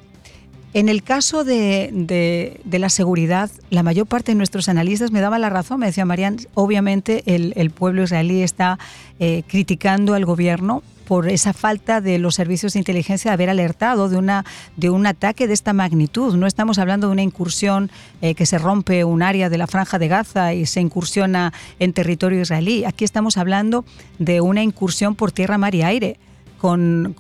En 0.74 0.88
el 0.88 1.04
caso 1.04 1.44
de, 1.44 2.60
la 2.70 2.90
seguridad, 2.90 3.50
la 3.70 3.84
mayor 3.84 4.08
parte 4.08 4.32
de 4.32 4.36
nuestros 4.36 4.70
analistas 4.70 5.12
me 5.12 5.22
daban 5.22 5.42
la 5.42 5.50
razón, 5.50 5.80
me 5.80 5.86
decía 5.86 6.06
Marian, 6.06 6.38
obviamente 6.54 7.24
el, 7.26 7.72
pueblo 7.72 8.04
israelí 8.04 8.44
está 8.44 8.78
eh, 9.20 9.44
criticando 9.48 10.14
al 10.14 10.26
gobierno 10.26 10.84
por 11.08 11.30
esa 11.30 11.54
falta 11.54 12.02
de 12.02 12.18
los 12.18 12.36
servicios 12.36 12.74
de 12.74 12.80
inteligencia 12.80 13.32
de 13.32 13.34
haber 13.34 13.50
alertado 13.50 14.10
de, 14.10 14.18
una, 14.18 14.46
de 14.76 14.90
un 14.90 15.08
ataque 15.08 15.48
de 15.48 15.54
esta 15.54 15.74
magnitud. 15.74 16.36
No 16.36 16.48
estamos 16.48 16.78
hablando 16.80 17.08
de 17.08 17.14
una 17.14 17.22
incursión 17.22 17.92
eh, 18.22 18.36
que 18.36 18.46
se 18.46 18.58
rompe 18.58 19.04
un 19.04 19.22
área 19.22 19.50
de 19.50 19.58
la 19.58 19.68
franja 19.68 20.00
de 20.00 20.08
Gaza 20.08 20.54
y 20.54 20.66
se 20.66 20.82
incursiona 20.82 21.54
en 21.80 21.94
territorio 21.94 22.42
israelí. 22.42 22.86
Aquí 22.86 23.06
estamos 23.06 23.38
hablando 23.38 23.86
de 24.20 24.42
una 24.42 24.64
incursión 24.64 25.16
por 25.16 25.32
tierra, 25.32 25.58
mar 25.58 25.76
y 25.76 25.84
aire 25.84 26.18
con, 26.58 27.16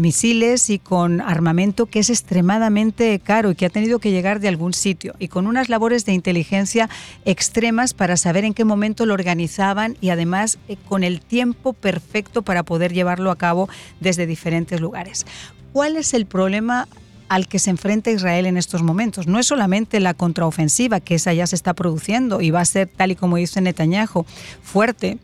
misiles 0.00 0.70
y 0.70 0.78
con 0.78 1.20
armamento 1.20 1.86
que 1.86 2.00
es 2.00 2.10
extremadamente 2.10 3.18
caro 3.20 3.50
y 3.50 3.54
que 3.54 3.66
ha 3.66 3.70
tenido 3.70 3.98
que 3.98 4.10
llegar 4.10 4.40
de 4.40 4.48
algún 4.48 4.72
sitio 4.72 5.14
y 5.18 5.28
con 5.28 5.46
unas 5.46 5.68
labores 5.68 6.04
de 6.04 6.12
inteligencia 6.12 6.88
extremas 7.24 7.94
para 7.94 8.16
saber 8.16 8.44
en 8.44 8.54
qué 8.54 8.64
momento 8.64 9.06
lo 9.06 9.14
organizaban 9.14 9.96
y 10.00 10.10
además 10.10 10.58
eh, 10.68 10.76
con 10.88 11.04
el 11.04 11.20
tiempo 11.20 11.72
perfecto 11.72 12.42
para 12.42 12.62
poder 12.62 12.92
llevarlo 12.92 13.30
a 13.30 13.36
cabo 13.36 13.68
desde 14.00 14.26
diferentes 14.26 14.80
lugares. 14.80 15.26
¿Cuál 15.72 15.96
es 15.96 16.14
el 16.14 16.26
problema 16.26 16.88
al 17.28 17.48
que 17.48 17.58
se 17.58 17.70
enfrenta 17.70 18.10
Israel 18.10 18.46
en 18.46 18.56
estos 18.56 18.82
momentos. 18.82 19.26
No 19.26 19.38
es 19.38 19.46
solamente 19.46 19.98
la 19.98 20.14
contraofensiva, 20.14 21.00
que 21.00 21.14
esa 21.16 21.32
ya 21.32 21.46
se 21.46 21.56
está 21.56 21.72
produciendo 21.72 22.40
y 22.40 22.50
va 22.50 22.60
a 22.60 22.64
ser, 22.64 22.88
tal 22.88 23.12
y 23.12 23.16
como 23.16 23.36
dice 23.36 23.60
Netanyahu, 23.60 24.26
fuerte, 24.62 25.18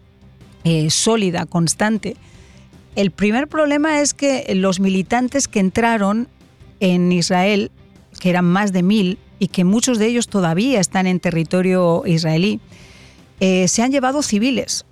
eh, 0.64 0.90
sólida, 0.90 1.46
constante, 1.46 2.16
el 2.96 3.10
primer 3.10 3.48
problema 3.48 4.00
es 4.00 4.14
que 4.14 4.52
los 4.54 4.80
militantes 4.80 5.48
que 5.48 5.60
entraron 5.60 6.28
en 6.80 7.12
Israel, 7.12 7.70
que 8.18 8.30
eran 8.30 8.44
más 8.44 8.72
de 8.72 8.82
mil 8.82 9.18
y 9.38 9.48
que 9.48 9.64
muchos 9.64 9.98
de 9.98 10.06
ellos 10.06 10.28
todavía 10.28 10.80
están 10.80 11.06
en 11.06 11.20
territorio 11.20 12.02
israelí, 12.06 12.60
eh, 13.38 13.68
se 13.68 13.82
han 13.82 13.92
llevado 13.92 14.22
civiles. 14.22 14.84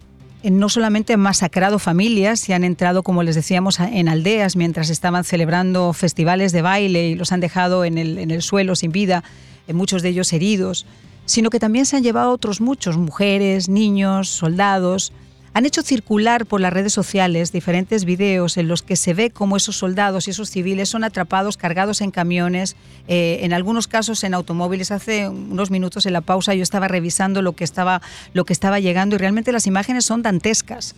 Eh, 0.43 0.51
no 0.51 0.69
solamente 0.69 1.15
han 1.15 1.21
masacrado 1.21 1.79
familias, 1.79 2.41
se 2.41 2.55
han 2.55 2.63
entrado, 2.63 3.03
como 3.03 3.23
les 3.23 3.35
decíamos, 3.35 3.81
en 3.81 4.09
aldeas 4.09 4.55
mientras 4.55 4.91
estaban 4.91 5.25
celebrando 5.25 5.93
festivales 5.93 6.53
de 6.53 6.63
baile 6.63 7.09
y 7.09 7.15
los 7.15 7.33
han 7.33 7.41
dejado 7.41 7.85
en 7.85 7.99
el, 7.99 8.19
en 8.19 8.31
el 8.31 8.43
suelo 8.43 8.77
sin 8.77 8.93
vida, 8.93 9.25
eh, 9.67 9.73
muchos 9.73 10.03
de 10.03 10.11
ellos 10.11 10.33
heridos, 10.33 10.87
sino 11.27 11.51
que 11.51 11.59
también 11.59 11.85
se 11.85 11.97
han 11.97 12.03
llevado 12.03 12.31
otros 12.31 12.61
muchos, 12.61 12.97
mujeres, 12.97 13.69
niños, 13.69 14.29
soldados, 14.29 15.13
han 15.59 15.67
hecho 15.67 15.83
circular 15.83 16.47
por 16.47 16.61
las 16.61 16.73
redes 16.73 16.93
sociales 16.93 17.51
diferentes 17.51 18.05
videos 18.05 18.57
en 18.59 18.69
los 18.69 18.83
que 18.83 18.95
se 18.95 19.13
ve 19.13 19.31
cómo 19.31 19.57
esos 19.57 19.77
soldados 19.77 20.29
y 20.29 20.31
esos 20.31 20.51
civiles 20.51 20.89
son 20.89 21.03
atrapados, 21.03 21.57
cargados 21.57 22.01
en 22.01 22.13
camiones, 22.13 22.77
eh, 23.09 23.41
en 23.43 23.53
algunos 23.53 23.89
casos 23.89 24.23
en 24.23 24.35
automóviles. 24.35 24.93
Hace 24.93 25.29
unos 25.29 25.73
minutos 25.73 26.07
en 26.07 26.13
la 26.13 26.21
pausa 26.21 26.55
yo 26.55 26.63
estaba 26.63 26.87
revisando 26.87 27.43
lo 27.43 27.55
que 27.55 27.65
estaba, 27.65 28.01
lo 28.35 28.45
que 28.45 28.53
estaba 28.53 28.79
llegando 28.79 29.17
y 29.17 29.19
realmente 29.19 29.51
las 29.51 29.67
imágenes 29.67 30.05
son 30.05 30.23
dantescas. 30.23 30.95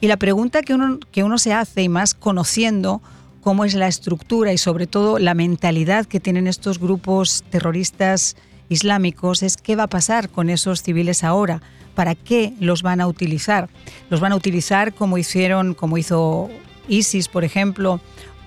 Y 0.00 0.06
la 0.06 0.16
pregunta 0.16 0.62
que 0.62 0.72
uno, 0.72 1.00
que 1.12 1.22
uno 1.22 1.36
se 1.36 1.52
hace, 1.52 1.82
y 1.82 1.90
más 1.90 2.14
conociendo 2.14 3.02
cómo 3.42 3.66
es 3.66 3.74
la 3.74 3.88
estructura 3.88 4.54
y 4.54 4.58
sobre 4.58 4.86
todo 4.86 5.18
la 5.18 5.34
mentalidad 5.34 6.06
que 6.06 6.18
tienen 6.18 6.46
estos 6.46 6.78
grupos 6.78 7.44
terroristas 7.50 8.36
islámicos, 8.68 9.42
es 9.42 9.56
qué 9.56 9.76
va 9.76 9.84
a 9.84 9.88
pasar 9.88 10.28
con 10.28 10.50
esos 10.50 10.82
civiles 10.82 11.24
ahora 11.24 11.62
para 11.94 12.14
qué 12.14 12.52
los 12.60 12.82
van 12.82 13.00
a 13.00 13.06
utilizar. 13.06 13.68
Los 14.10 14.20
van 14.20 14.32
a 14.32 14.36
utilizar 14.36 14.94
como 14.94 15.18
hicieron, 15.18 15.74
como 15.74 15.98
hizo 15.98 16.48
ISIS, 16.88 17.28
por 17.28 17.44
ejemplo, 17.44 18.00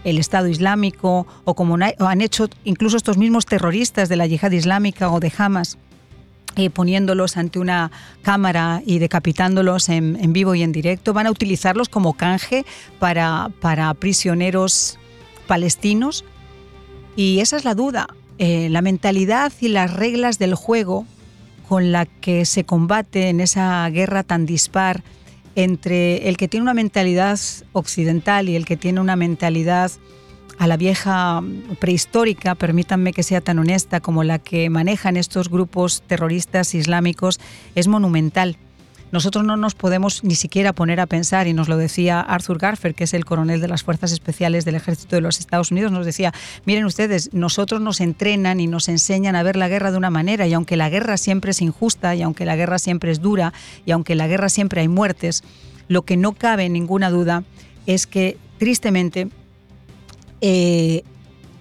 el 0.03 0.17
Estado 0.17 0.47
Islámico, 0.47 1.27
o 1.43 1.53
como 1.53 1.75
han 1.75 2.21
hecho 2.21 2.47
incluso 2.63 2.97
estos 2.97 3.17
mismos 3.17 3.45
terroristas 3.45 4.09
de 4.09 4.15
la 4.15 4.25
yihad 4.25 4.51
islámica 4.51 5.11
o 5.11 5.19
de 5.19 5.31
Hamas. 5.37 5.77
Eh, 6.57 6.69
poniéndolos 6.69 7.37
ante 7.37 7.59
una 7.59 7.91
cámara 8.23 8.81
y 8.85 8.99
decapitándolos 8.99 9.87
en, 9.87 10.33
vivo 10.33 10.53
y 10.53 10.63
en 10.63 10.73
directo, 10.73 11.13
van 11.13 11.27
a 11.27 11.31
utilizarlos 11.31 11.87
como 11.87 12.13
canje 12.13 12.65
para, 12.99 13.49
para 13.61 13.93
prisioneros 13.93 14.97
palestinos. 15.47 16.25
Y 17.15 17.39
esa 17.39 17.55
es 17.55 17.63
la 17.63 17.73
duda. 17.73 18.07
Eh, 18.43 18.69
la 18.71 18.81
mentalidad 18.81 19.53
y 19.61 19.67
las 19.67 19.93
reglas 19.93 20.39
del 20.39 20.55
juego 20.55 21.05
con 21.69 21.91
la 21.91 22.07
que 22.07 22.45
se 22.45 22.63
combate 22.63 23.29
en 23.29 23.39
esa 23.39 23.87
guerra 23.91 24.23
tan 24.23 24.47
dispar 24.47 25.03
entre 25.53 26.27
el 26.27 26.37
que 26.37 26.47
tiene 26.47 26.63
una 26.63 26.73
mentalidad 26.73 27.39
occidental 27.71 28.49
y 28.49 28.55
el 28.55 28.65
que 28.65 28.77
tiene 28.77 28.99
una 28.99 29.15
mentalidad 29.15 29.91
a 30.57 30.65
la 30.65 30.75
vieja 30.75 31.43
prehistórica, 31.77 32.55
permítanme 32.55 33.13
que 33.13 33.21
sea 33.21 33.41
tan 33.41 33.59
honesta, 33.59 33.99
como 33.99 34.23
la 34.23 34.39
que 34.39 34.71
manejan 34.71 35.17
estos 35.17 35.47
grupos 35.47 36.01
terroristas 36.07 36.73
islámicos, 36.73 37.39
es 37.75 37.87
monumental. 37.87 38.57
Nosotros 39.11 39.43
no 39.43 39.57
nos 39.57 39.75
podemos 39.75 40.23
ni 40.23 40.35
siquiera 40.35 40.73
poner 40.73 40.99
a 40.99 41.05
pensar, 41.05 41.47
y 41.47 41.53
nos 41.53 41.67
lo 41.67 41.77
decía 41.77 42.21
Arthur 42.21 42.57
Garfer, 42.57 42.95
que 42.95 43.03
es 43.03 43.13
el 43.13 43.25
coronel 43.25 43.59
de 43.59 43.67
las 43.67 43.83
Fuerzas 43.83 44.11
Especiales 44.11 44.65
del 44.65 44.75
Ejército 44.75 45.15
de 45.15 45.21
los 45.21 45.39
Estados 45.39 45.71
Unidos, 45.71 45.91
nos 45.91 46.05
decía, 46.05 46.33
miren 46.65 46.85
ustedes, 46.85 47.33
nosotros 47.33 47.81
nos 47.81 47.99
entrenan 47.99 48.59
y 48.59 48.67
nos 48.67 48.87
enseñan 48.89 49.35
a 49.35 49.43
ver 49.43 49.55
la 49.55 49.67
guerra 49.67 49.91
de 49.91 49.97
una 49.97 50.09
manera, 50.09 50.47
y 50.47 50.53
aunque 50.53 50.77
la 50.77 50.89
guerra 50.89 51.17
siempre 51.17 51.51
es 51.51 51.61
injusta, 51.61 52.15
y 52.15 52.21
aunque 52.21 52.45
la 52.45 52.55
guerra 52.55 52.79
siempre 52.79 53.11
es 53.11 53.21
dura, 53.21 53.53
y 53.85 53.91
aunque 53.91 54.15
la 54.15 54.27
guerra 54.27 54.49
siempre 54.49 54.81
hay 54.81 54.87
muertes, 54.87 55.43
lo 55.87 56.03
que 56.03 56.15
no 56.15 56.33
cabe 56.33 56.69
ninguna 56.69 57.09
duda 57.09 57.43
es 57.85 58.07
que, 58.07 58.37
tristemente, 58.59 59.27
eh, 60.39 61.03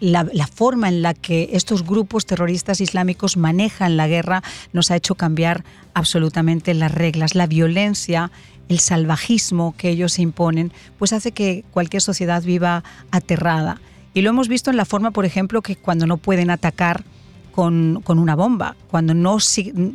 la, 0.00 0.25
forma 0.47 0.88
en 0.88 1.02
la 1.02 1.14
que 1.14 1.50
estos 1.52 1.85
grupos 1.85 2.26
terroristas 2.26 2.80
islámicos 2.80 3.37
manejan 3.37 3.97
la 3.97 4.09
guerra 4.09 4.42
nos 4.73 4.90
ha 4.90 4.97
hecho 4.97 5.14
cambiar 5.14 5.64
absolutamente 5.95 6.75
las 6.75 6.92
reglas. 6.92 7.35
La 7.35 7.47
violencia, 7.47 8.30
el 8.69 8.80
salvajismo 8.80 9.75
que 9.76 9.90
ellos 9.90 10.19
imponen, 10.19 10.73
pues 10.99 11.12
hace 11.12 11.33
que 11.33 11.64
cualquier 11.71 12.02
sociedad 12.02 12.42
viva 12.42 12.83
aterrada. 13.11 13.80
Y 14.14 14.23
lo 14.23 14.30
hemos 14.30 14.49
visto 14.49 14.71
en 14.71 14.76
la 14.76 14.85
forma, 14.85 15.12
por 15.12 15.25
ejemplo, 15.25 15.62
que 15.62 15.76
cuando 15.76 16.07
no 16.07 16.16
pueden 16.16 16.50
atacar 16.50 17.04
con, 17.50 18.02
una 18.07 18.35
bomba, 18.35 18.76
cuando 18.90 19.14
no, 19.14 19.38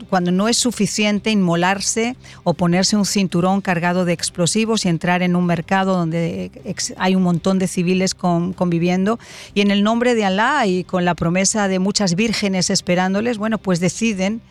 cuando 0.10 0.32
no 0.32 0.48
es 0.48 0.58
suficiente 0.58 1.32
inmolarse 1.32 2.16
o 2.44 2.54
ponerse 2.54 2.96
un 2.98 3.06
cinturón 3.06 3.62
cargado 3.62 4.06
de 4.06 4.14
explosivos 4.14 4.86
y 4.86 4.90
entrar 4.90 5.22
en 5.22 5.36
un 5.36 5.46
mercado 5.46 5.98
donde 5.98 6.52
hay 6.98 7.16
un 7.16 7.24
montón 7.24 7.60
de 7.60 7.68
civiles 7.68 8.14
conviviendo 8.16 9.20
y 9.54 9.62
en 9.62 9.72
el 9.72 9.84
nombre 9.84 10.16
de 10.16 10.26
Alá 10.26 10.66
y 10.68 10.84
con 10.84 11.06
la 11.06 11.16
promesa 11.16 11.68
de 11.68 11.80
muchas 11.80 12.16
vírgenes 12.16 12.70
esperándoles, 12.70 13.38
bueno, 13.38 13.58
pues 13.58 13.80
deciden 13.80 14.42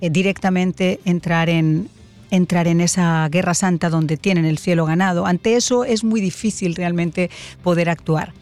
eh, 0.00 0.10
directamente 0.10 1.00
entrar 1.04 1.48
en, 1.48 1.88
entrar 2.30 2.68
en 2.68 2.80
esa 2.80 3.28
guerra 3.28 3.54
santa 3.54 3.90
donde 3.90 4.16
tienen 4.16 4.44
el 4.44 4.58
cielo 4.58 4.86
ganado. 4.86 5.26
Ante 5.26 5.56
eso 5.56 5.84
es 5.84 6.04
muy 6.04 6.20
difícil 6.20 6.74
realmente 6.74 7.30
poder 7.62 7.90
actuar. 7.90 8.32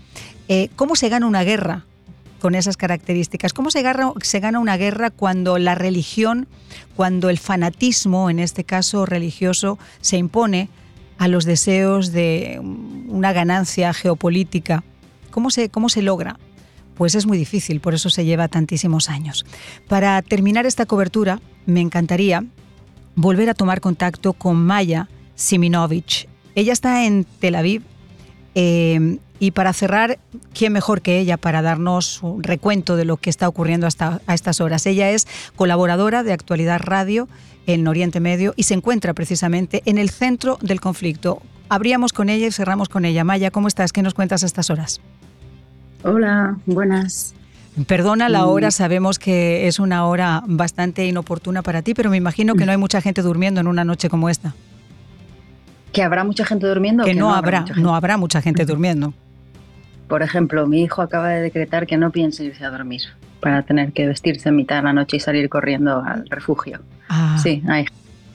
Eh, 0.48 0.68
¿Cómo 0.76 0.96
se 0.96 1.08
gana 1.08 1.26
una 1.26 1.42
guerra? 1.44 1.84
Con 2.46 2.54
esas 2.54 2.76
características. 2.76 3.52
¿Cómo 3.52 3.72
se, 3.72 3.82
gana 3.82 4.58
una 4.60 4.76
guerra 4.76 5.10
cuando 5.10 5.58
la 5.58 5.74
religión, 5.74 6.46
cuando 6.94 7.28
el 7.28 7.38
fanatismo, 7.38 8.30
en 8.30 8.38
este 8.38 8.62
caso 8.62 9.04
religioso, 9.04 9.80
se 10.00 10.16
impone 10.16 10.68
a 11.18 11.26
los 11.26 11.44
deseos 11.44 12.12
de 12.12 12.60
una 13.08 13.32
ganancia 13.32 13.92
geopolítica? 13.92 14.84
¿Cómo 15.32 15.50
se, 15.50 15.70
cómo 15.70 15.88
se 15.88 16.02
logra? 16.02 16.38
Pues 16.94 17.16
es 17.16 17.26
muy 17.26 17.36
difícil, 17.36 17.80
por 17.80 17.94
eso 17.94 18.10
se 18.10 18.24
lleva 18.24 18.46
tantísimos 18.46 19.10
años. 19.10 19.44
Para 19.88 20.22
terminar 20.22 20.66
esta 20.66 20.86
cobertura, 20.86 21.40
me 21.66 21.80
encantaría 21.80 22.44
volver 23.16 23.50
a 23.50 23.54
tomar 23.54 23.80
contacto 23.80 24.34
con 24.34 24.54
Maya 24.64 25.08
Siminovich. 25.34 26.28
Ella 26.54 26.72
está 26.72 27.06
en 27.06 27.24
Tel 27.24 27.56
Aviv 27.56 27.82
eh, 28.54 29.18
y 29.38 29.50
para 29.50 29.72
cerrar, 29.72 30.18
¿quién 30.54 30.72
mejor 30.72 31.02
que 31.02 31.18
ella 31.18 31.36
para 31.36 31.62
darnos 31.62 32.22
un 32.22 32.42
recuento 32.42 32.96
de 32.96 33.04
lo 33.04 33.16
que 33.16 33.30
está 33.30 33.48
ocurriendo 33.48 33.86
hasta 33.86 34.20
a 34.26 34.34
estas 34.34 34.60
horas? 34.60 34.86
Ella 34.86 35.10
es 35.10 35.26
colaboradora 35.56 36.22
de 36.22 36.32
Actualidad 36.32 36.80
Radio 36.80 37.28
en 37.66 37.86
Oriente 37.86 38.20
Medio 38.20 38.54
y 38.56 38.62
se 38.62 38.74
encuentra 38.74 39.12
precisamente 39.12 39.82
en 39.84 39.98
el 39.98 40.10
centro 40.10 40.58
del 40.62 40.80
conflicto. 40.80 41.42
Abríamos 41.68 42.12
con 42.12 42.28
ella 42.28 42.46
y 42.46 42.52
cerramos 42.52 42.88
con 42.88 43.04
ella. 43.04 43.24
Maya, 43.24 43.50
¿cómo 43.50 43.68
estás? 43.68 43.92
¿Qué 43.92 44.02
nos 44.02 44.14
cuentas 44.14 44.42
a 44.42 44.46
estas 44.46 44.70
horas? 44.70 45.00
Hola, 46.04 46.56
buenas. 46.66 47.34
Perdona 47.86 48.30
la 48.30 48.46
hora, 48.46 48.70
sabemos 48.70 49.18
que 49.18 49.66
es 49.66 49.78
una 49.78 50.06
hora 50.06 50.42
bastante 50.46 51.04
inoportuna 51.04 51.62
para 51.62 51.82
ti, 51.82 51.92
pero 51.92 52.08
me 52.08 52.16
imagino 52.16 52.54
que 52.54 52.64
no 52.64 52.72
hay 52.72 52.78
mucha 52.78 53.02
gente 53.02 53.20
durmiendo 53.20 53.60
en 53.60 53.66
una 53.66 53.84
noche 53.84 54.08
como 54.08 54.30
esta. 54.30 54.54
¿Que 55.92 56.02
habrá 56.02 56.24
mucha 56.24 56.46
gente 56.46 56.66
durmiendo? 56.66 57.04
Que, 57.04 57.14
no, 57.14 57.34
habrá, 57.34 57.66
no 57.76 57.94
habrá 57.94 58.16
mucha 58.16 58.40
gente 58.40 58.64
durmiendo. 58.64 59.12
Por 60.08 60.22
ejemplo, 60.22 60.66
mi 60.66 60.82
hijo 60.82 61.02
acaba 61.02 61.28
de 61.28 61.40
decretar 61.40 61.86
que 61.86 61.96
no 61.96 62.10
piense 62.10 62.44
irse 62.44 62.64
a 62.64 62.70
dormir 62.70 63.02
para 63.40 63.62
tener 63.62 63.92
que 63.92 64.06
vestirse 64.06 64.48
en 64.48 64.56
mitad 64.56 64.76
de 64.76 64.82
la 64.82 64.92
noche 64.92 65.16
y 65.16 65.20
salir 65.20 65.48
corriendo 65.48 66.02
al 66.04 66.28
refugio. 66.28 66.80
Ah. 67.08 67.38
Sí, 67.42 67.62
hay 67.68 67.86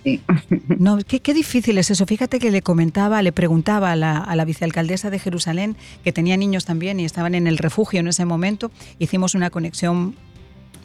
No, 0.80 0.98
qué, 1.06 1.34
difícil 1.34 1.78
es 1.78 1.92
eso. 1.92 2.06
Fíjate 2.06 2.40
que 2.40 2.51
le 2.51 2.62
comentaba, 2.62 3.22
le 3.22 3.32
preguntaba 3.32 3.92
a 3.92 3.96
la, 3.96 4.18
a 4.18 4.36
la, 4.36 4.46
vicealcaldesa 4.46 5.10
de 5.10 5.20
Jerusalén, 5.20 5.75
que 6.04 6.12
tenía 6.12 6.38
niños 6.38 6.66
también 6.66 7.00
y 7.00 7.06
estaban 7.06 7.36
en 7.36 7.48
el 7.48 7.58
refugio 7.58 8.00
en 8.00 8.08
ese 8.08 8.25
momento. 8.25 8.72
Hicimos 9.00 9.36
una 9.36 9.50
conexión 9.50 10.16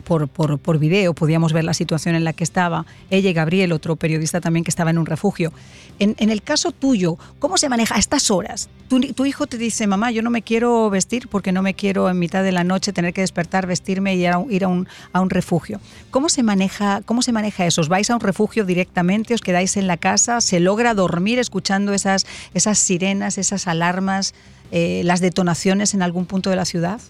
por, 0.06 0.28
por, 0.28 0.60
por, 0.60 0.78
video, 0.78 1.14
podíamos 1.14 1.52
ver 1.52 1.64
la 1.64 1.74
situación 1.74 2.14
en 2.14 2.22
la 2.22 2.32
que 2.32 2.44
estaba 2.44 2.86
ella 3.10 3.28
y 3.28 3.32
Gabriel, 3.32 3.72
otro 3.72 3.96
periodista 3.96 4.40
también 4.40 4.62
que 4.62 4.70
estaba 4.70 4.90
en 4.90 4.98
un 4.98 5.06
refugio. 5.06 5.52
En, 5.98 6.14
en 6.18 6.30
el 6.30 6.42
caso 6.42 6.70
tuyo, 6.70 7.18
¿cómo 7.40 7.58
se 7.58 7.68
maneja 7.68 7.96
a 7.96 7.98
estas 7.98 8.30
horas? 8.30 8.68
Tu, 8.88 9.00
tu, 9.14 9.26
hijo 9.26 9.48
te 9.48 9.58
dice, 9.58 9.88
mamá, 9.88 10.12
yo 10.12 10.22
no 10.22 10.30
me 10.30 10.42
quiero 10.42 10.88
vestir 10.90 11.26
porque 11.26 11.50
no 11.50 11.60
me 11.60 11.74
quiero 11.74 12.08
en 12.08 12.20
mitad 12.20 12.44
de 12.44 12.52
la 12.52 12.62
noche 12.62 12.92
tener 12.92 13.12
que 13.12 13.22
despertar, 13.22 13.66
vestirme 13.66 14.14
y 14.14 14.20
ir 14.20 14.28
a, 14.28 14.38
un, 14.38 14.88
a 15.12 15.20
un, 15.20 15.28
refugio. 15.30 15.80
¿Cómo 16.12 16.28
se, 16.28 16.44
maneja, 16.44 17.02
¿Cómo 17.04 17.20
se 17.20 17.32
maneja 17.32 17.66
eso? 17.66 17.80
¿Os 17.80 17.88
vais 17.88 18.08
a 18.08 18.14
un 18.14 18.20
refugio 18.20 18.64
directamente? 18.64 19.34
¿Os 19.34 19.40
quedáis 19.40 19.76
en 19.76 19.88
la 19.88 19.96
casa? 19.96 20.40
¿Se 20.40 20.60
logra 20.60 20.94
dormir 20.94 21.40
escuchando 21.40 21.92
esas, 21.94 22.26
esas 22.54 22.78
sirenas, 22.78 23.38
esas 23.38 23.66
alarmas, 23.66 24.34
eh, 24.70 25.02
las 25.04 25.20
detonaciones 25.20 25.94
en 25.94 26.02
algún 26.02 26.26
punto 26.26 26.48
de 26.50 26.56
la 26.56 26.64
ciudad? 26.64 27.00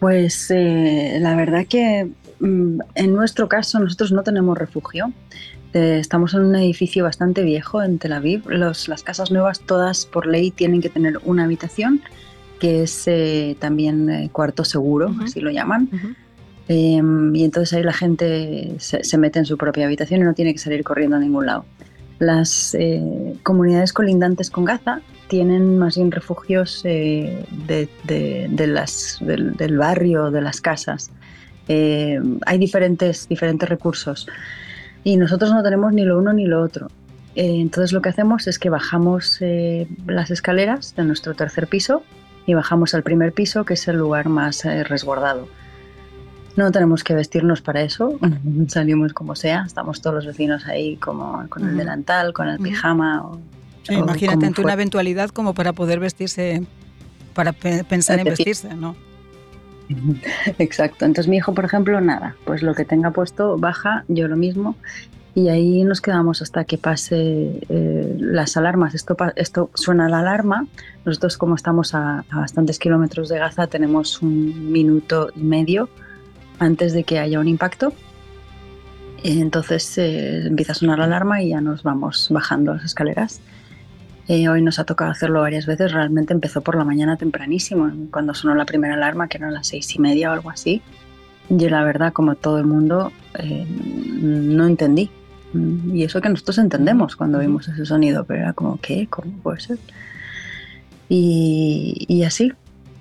Pues 0.00 0.50
eh, 0.50 1.18
la 1.20 1.34
verdad 1.36 1.66
que 1.66 2.10
mm, 2.40 2.80
en 2.94 3.14
nuestro 3.14 3.48
caso 3.48 3.78
nosotros 3.78 4.12
no 4.12 4.22
tenemos 4.22 4.56
refugio. 4.56 5.12
Eh, 5.72 5.98
estamos 5.98 6.32
en 6.34 6.40
un 6.40 6.56
edificio 6.56 7.04
bastante 7.04 7.42
viejo 7.42 7.82
en 7.82 7.98
Tel 7.98 8.12
Aviv. 8.12 8.48
Los, 8.48 8.88
las 8.88 9.02
casas 9.02 9.30
nuevas 9.30 9.60
todas 9.60 10.06
por 10.06 10.26
ley 10.26 10.50
tienen 10.50 10.80
que 10.80 10.88
tener 10.88 11.18
una 11.24 11.44
habitación 11.44 12.00
que 12.60 12.82
es 12.84 13.04
eh, 13.06 13.56
también 13.58 14.08
eh, 14.08 14.30
cuarto 14.32 14.64
seguro, 14.64 15.08
uh 15.08 15.12
-huh. 15.12 15.24
así 15.24 15.40
lo 15.40 15.50
llaman. 15.50 15.90
Uh 15.92 15.96
-huh. 15.96 17.36
y 17.36 17.44
entonces 17.44 17.74
ahí 17.74 17.82
la 17.82 17.92
gente 17.92 18.74
se, 18.78 19.04
se, 19.04 19.18
mete 19.18 19.38
en 19.38 19.44
su 19.44 19.58
propia 19.58 19.84
habitación 19.84 20.20
y 20.20 20.24
no 20.24 20.32
tiene 20.32 20.52
que 20.52 20.58
salir 20.58 20.82
corriendo 20.82 21.16
a 21.16 21.20
ningún 21.20 21.44
lado. 21.46 21.66
Las 22.18 22.76
comunidades 23.42 23.92
colindantes 23.92 24.50
con 24.50 24.64
Gaza 24.64 25.02
tienen 25.28 25.78
más 25.78 25.96
bien 25.96 26.10
refugios 26.10 26.82
eh, 26.84 27.44
de, 27.66 28.66
las, 28.66 29.18
del, 29.20 29.78
barrio, 29.78 30.30
de 30.30 30.40
las 30.40 30.60
casas. 30.60 31.10
Eh, 31.68 32.20
hay 32.44 32.58
diferentes, 32.58 33.28
diferentes 33.28 33.68
recursos 33.68 34.28
y 35.02 35.16
nosotros 35.16 35.50
no 35.52 35.62
tenemos 35.62 35.92
ni 35.92 36.04
lo 36.04 36.18
uno 36.18 36.32
ni 36.32 36.46
lo 36.46 36.62
otro. 36.62 36.88
Eh, 37.34 37.60
entonces 37.60 37.92
lo 37.92 38.00
que 38.00 38.08
hacemos 38.08 38.46
es 38.46 38.58
que 38.58 38.70
bajamos 38.70 39.40
las 40.06 40.30
escaleras 40.30 40.94
de 40.96 41.04
nuestro 41.04 41.34
tercer 41.34 41.66
piso 41.66 42.02
y 42.46 42.54
bajamos 42.54 42.94
al 42.94 43.02
primer 43.02 43.32
piso, 43.32 43.64
que 43.64 43.74
es 43.74 43.88
el 43.88 43.96
lugar 43.96 44.28
más 44.28 44.64
resguardado. 44.64 45.48
No 46.56 46.72
tenemos 46.72 47.04
que 47.04 47.14
vestirnos 47.14 47.60
para 47.60 47.82
eso, 47.82 48.18
salimos 48.68 49.12
como 49.12 49.36
sea, 49.36 49.64
estamos 49.66 50.00
todos 50.00 50.16
los 50.16 50.26
vecinos 50.26 50.66
ahí 50.66 50.96
como 50.96 51.46
con 51.48 51.68
el 51.68 51.76
delantal, 51.76 52.32
con 52.32 52.48
el 52.48 52.58
pijama. 52.58 53.22
O, 53.22 53.38
Sí, 53.86 53.94
imagínate 53.94 54.46
ante 54.46 54.60
una 54.62 54.72
eventualidad 54.72 55.30
como 55.30 55.54
para 55.54 55.72
poder 55.72 56.00
vestirse, 56.00 56.66
para 57.34 57.52
pe 57.52 57.84
pensar 57.84 58.18
en 58.18 58.24
vestirse, 58.24 58.74
¿no? 58.74 58.96
Exacto. 60.58 61.04
Entonces 61.04 61.28
mi 61.28 61.36
hijo, 61.36 61.54
por 61.54 61.64
ejemplo, 61.64 62.00
nada, 62.00 62.34
pues 62.44 62.62
lo 62.62 62.74
que 62.74 62.84
tenga 62.84 63.12
puesto 63.12 63.56
baja, 63.58 64.04
yo 64.08 64.26
lo 64.26 64.36
mismo, 64.36 64.74
y 65.36 65.50
ahí 65.50 65.84
nos 65.84 66.00
quedamos 66.00 66.42
hasta 66.42 66.64
que 66.64 66.78
pase 66.78 67.60
eh, 67.68 68.16
las 68.18 68.56
alarmas. 68.56 68.94
Esto, 68.94 69.16
esto 69.36 69.70
suena 69.74 70.08
la 70.08 70.20
alarma. 70.20 70.66
Nosotros 71.04 71.36
como 71.36 71.54
estamos 71.54 71.94
a, 71.94 72.24
a, 72.30 72.36
bastantes 72.36 72.78
kilómetros 72.78 73.28
de 73.28 73.38
Gaza 73.38 73.66
tenemos 73.66 74.22
un 74.22 74.72
minuto 74.72 75.30
y 75.36 75.42
medio 75.42 75.90
antes 76.58 76.92
de 76.92 77.04
que 77.04 77.18
haya 77.18 77.40
un 77.40 77.48
impacto. 77.48 77.92
Entonces 79.22 79.98
eh, 79.98 80.46
empieza 80.46 80.72
a 80.72 80.74
sonar 80.74 80.98
la 80.98 81.06
alarma 81.06 81.42
y 81.42 81.50
ya 81.50 81.60
nos 81.60 81.82
vamos 81.82 82.28
bajando 82.30 82.74
las 82.74 82.84
escaleras. 82.84 83.40
Eh, 84.28 84.48
hoy 84.48 84.60
nos 84.60 84.78
ha 84.78 84.84
tocado 84.84 85.10
hacerlo 85.10 85.40
varias 85.40 85.66
veces. 85.66 85.92
Realmente 85.92 86.32
empezó 86.32 86.60
por 86.60 86.76
la 86.76 86.84
mañana 86.84 87.16
tempranísimo, 87.16 87.90
cuando 88.10 88.34
sonó 88.34 88.54
la 88.54 88.64
primera 88.64 88.94
alarma, 88.94 89.28
que 89.28 89.38
eran 89.38 89.54
las 89.54 89.68
seis 89.68 89.94
y 89.94 90.00
media 90.00 90.30
o 90.30 90.34
algo 90.34 90.50
así. 90.50 90.82
Yo 91.48 91.70
la 91.70 91.84
verdad, 91.84 92.12
como 92.12 92.34
todo 92.34 92.58
el 92.58 92.66
mundo, 92.66 93.12
eh, 93.38 93.66
no 93.66 94.66
entendí. 94.66 95.10
Y 95.92 96.02
eso 96.02 96.20
que 96.20 96.28
nosotros 96.28 96.58
entendemos 96.58 97.16
cuando 97.16 97.38
vimos 97.38 97.68
ese 97.68 97.86
sonido, 97.86 98.24
pero 98.24 98.40
era 98.40 98.52
como, 98.52 98.78
¿qué? 98.80 99.06
¿Cómo 99.08 99.30
puede 99.38 99.60
ser? 99.60 99.78
Y, 101.08 102.04
y 102.08 102.24
así, 102.24 102.52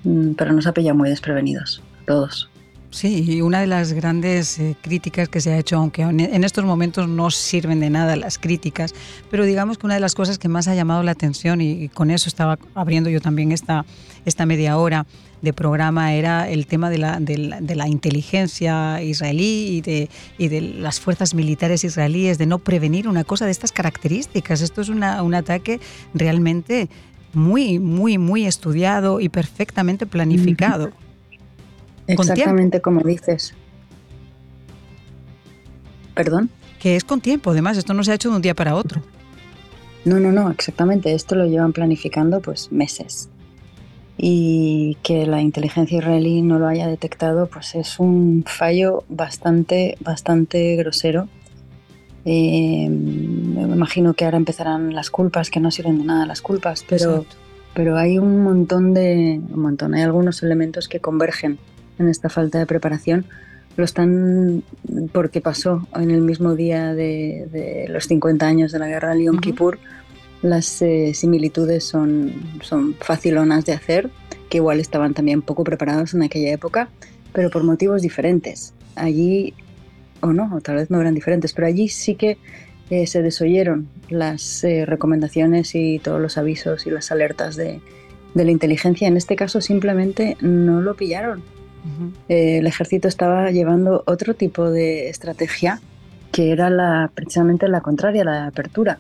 mm, 0.03 0.33
pero 0.33 0.53
nos 0.53 0.67
ha 0.67 0.73
pillado 0.73 0.95
muy 0.95 1.09
desprevenidos, 1.09 1.81
todos. 2.05 2.49
Sí, 2.95 3.25
y 3.27 3.41
una 3.41 3.59
de 3.59 3.67
las 3.67 3.91
grandes 3.91 4.57
eh, 4.57 4.77
críticas 4.81 5.27
que 5.27 5.41
se 5.41 5.51
ha 5.51 5.57
hecho, 5.57 5.75
aunque 5.75 6.03
en 6.03 6.43
estos 6.45 6.63
momentos 6.63 7.09
no 7.09 7.29
sirven 7.29 7.81
de 7.81 7.89
nada 7.89 8.15
las 8.15 8.39
críticas, 8.39 8.95
pero 9.29 9.43
digamos 9.43 9.77
que 9.77 9.85
una 9.85 9.95
de 9.95 9.99
las 9.99 10.15
cosas 10.15 10.37
que 10.37 10.47
más 10.47 10.69
ha 10.69 10.75
llamado 10.75 11.03
la 11.03 11.11
atención, 11.11 11.59
y, 11.59 11.89
con 11.89 12.09
eso 12.09 12.29
estaba 12.29 12.57
abriendo 12.73 13.09
yo 13.09 13.19
también 13.19 13.51
esta, 13.51 13.85
esta 14.23 14.45
media 14.45 14.77
hora 14.77 15.05
de 15.41 15.51
programa, 15.51 16.13
era 16.13 16.49
el 16.49 16.67
tema 16.67 16.89
de 16.89 16.97
la, 16.99 17.19
de 17.19 17.57
de 17.59 17.75
la 17.75 17.89
inteligencia 17.89 19.01
israelí 19.01 19.75
y 19.75 19.81
de, 19.81 20.09
y 20.37 20.47
de, 20.47 20.61
las 20.61 21.01
fuerzas 21.01 21.33
militares 21.33 21.83
israelíes, 21.83 22.37
de 22.37 22.45
no 22.45 22.59
prevenir 22.59 23.09
una 23.09 23.25
cosa 23.25 23.43
de 23.43 23.51
estas 23.51 23.73
características. 23.73 24.61
Esto 24.61 24.79
es 24.79 24.87
una, 24.87 25.21
un 25.21 25.35
ataque 25.35 25.81
realmente 26.13 26.87
muy, 27.33 27.77
muy, 27.77 28.17
muy 28.17 28.45
estudiado 28.45 29.19
y 29.19 29.27
perfectamente 29.27 30.05
planificado. 30.05 30.93
Exactamente 32.07 32.81
como 32.81 33.01
dices. 33.01 33.53
¿Perdón? 36.13 36.49
Que 36.79 36.95
es 36.95 37.03
con 37.03 37.21
tiempo, 37.21 37.51
además, 37.51 37.77
esto 37.77 37.93
no 37.93 38.03
se 38.03 38.11
ha 38.11 38.15
hecho 38.15 38.29
de 38.29 38.35
un 38.37 38.41
día 38.41 38.53
para 38.53 38.75
otro. 38.75 39.01
No, 40.05 40.19
no, 40.19 40.31
no, 40.31 40.51
exactamente. 40.51 41.13
Esto 41.13 41.35
lo 41.35 41.45
llevan 41.47 41.73
planificando 41.73 42.39
pues 42.39 42.71
meses. 42.71 43.29
Y 44.17 44.97
que 45.03 45.25
la 45.25 45.41
inteligencia 45.41 45.97
israelí 45.97 46.41
no 46.41 46.57
lo 46.57 46.67
haya 46.67 46.87
detectado, 46.87 47.47
pues 47.47 47.75
es 47.75 47.99
un 47.99 48.45
fallo 48.47 49.03
bastante, 49.09 49.97
bastante 49.99 50.75
grosero. 50.77 51.27
Eh, 52.23 52.87
me 52.89 53.63
imagino 53.63 54.13
que 54.13 54.25
ahora 54.25 54.37
empezarán 54.37 54.93
las 54.93 55.09
culpas, 55.09 55.49
que 55.49 55.59
no 55.59 55.69
sirven 55.69 55.97
de 55.97 56.05
nada 56.05 56.25
las 56.25 56.41
culpas, 56.41 56.85
pero, 56.87 57.25
pero 57.73 57.97
hay 57.97 58.17
un 58.17 58.41
montón 58.41 58.93
de, 58.93 59.41
un 59.47 59.61
montón, 59.61 59.93
hay 59.93 60.03
algunos 60.03 60.41
elementos 60.41 60.87
que 60.87 60.99
convergen 60.99 61.59
en 61.99 62.09
esta 62.09 62.29
falta 62.29 62.59
de 62.59 62.65
preparación 62.65 63.25
lo 63.77 63.83
están 63.83 64.63
porque 65.11 65.41
pasó 65.41 65.87
en 65.95 66.11
el 66.11 66.21
mismo 66.21 66.55
día 66.55 66.93
de, 66.93 67.47
de 67.51 67.87
los 67.89 68.05
50 68.05 68.47
años 68.47 68.71
de 68.71 68.79
la 68.79 68.87
guerra 68.87 69.13
de 69.13 69.25
Yom 69.25 69.35
uh 69.35 69.39
-huh. 69.39 69.41
Kippur. 69.41 69.79
Las 70.41 70.81
eh, 70.81 71.13
similitudes 71.13 71.83
son, 71.83 72.31
son 72.61 72.93
facilonas 72.99 73.65
de 73.65 73.73
hacer, 73.73 74.09
que 74.49 74.57
igual 74.57 74.79
estaban 74.79 75.13
también 75.13 75.41
poco 75.41 75.63
preparados 75.63 76.13
en 76.13 76.23
aquella 76.23 76.51
época, 76.53 76.89
pero 77.33 77.49
por 77.49 77.63
motivos 77.63 78.01
diferentes. 78.01 78.73
Allí, 78.95 79.53
o 80.21 80.31
no, 80.31 80.55
o 80.55 80.61
tal 80.61 80.75
vez 80.75 80.89
no 80.89 81.01
eran 81.01 81.15
diferentes, 81.15 81.51
pero 81.51 81.67
allí 81.67 81.89
sí 81.89 82.15
que 82.15 82.37
eh, 82.89 83.07
se 83.07 83.21
desoyeron 83.23 83.89
las 84.09 84.63
eh, 84.63 84.85
recomendaciones 84.85 85.73
y 85.73 85.99
todos 85.99 86.21
los 86.21 86.37
avisos 86.37 86.85
y 86.85 86.91
las 86.91 87.11
alertas 87.11 87.55
de, 87.55 87.81
de 88.35 88.45
la 88.45 88.51
inteligencia. 88.51 89.07
En 89.07 89.17
este 89.17 89.35
caso 89.35 89.59
simplemente 89.59 90.37
no 90.41 90.81
lo 90.81 90.95
pillaron 90.95 91.54
Eh, 92.29 92.57
el 92.59 92.67
ejército 92.67 93.07
estaba 93.07 93.51
llevando 93.51 94.03
otro 94.05 94.33
tipo 94.33 94.69
de 94.69 95.09
estrategia 95.09 95.79
que 96.31 96.51
era 96.51 97.09
precisamente 97.13 97.67
la 97.67 97.81
contraria, 97.81 98.23
la 98.23 98.47
apertura. 98.47 98.97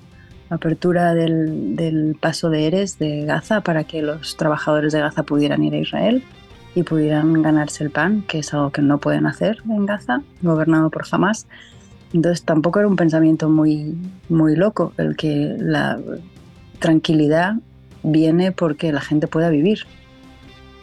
Apertura 0.49 1.15
del, 1.15 1.75
del, 1.75 2.15
paso 2.19 2.49
de 2.49 2.67
Eres 2.67 2.99
de 2.99 3.25
Gaza 3.25 3.61
para 3.61 3.83
que 3.83 4.01
los 4.01 4.37
trabajadores 4.37 4.93
de 4.93 4.99
Gaza 4.99 5.23
pudieran 5.23 5.63
ir 5.63 5.73
a 5.73 5.79
Israel 5.79 6.23
y 6.75 6.83
pudieran 6.83 7.41
ganarse 7.41 7.83
el 7.83 7.89
pan, 7.89 8.23
que 8.27 8.39
es 8.39 8.53
algo 8.53 8.69
que 8.69 8.81
no 8.81 8.99
pueden 8.99 9.25
hacer 9.25 9.57
en 9.67 9.85
Gaza, 9.85 10.21
gobernado 10.41 10.89
por 10.91 11.03
Hamas. 11.09 11.47
Entonces 12.13 12.43
tampoco 12.43 12.79
era 12.79 12.87
un 12.87 12.95
pensamiento 12.95 13.49
muy, 13.49 13.97
muy 14.29 14.55
loco 14.55 14.93
el 14.97 15.15
que 15.15 15.55
la 15.57 15.99
tranquilidad 16.79 17.55
viene 18.03 18.51
porque 18.51 18.91
la 18.93 19.01
gente 19.01 19.27
pueda 19.27 19.49
vivir 19.49 19.79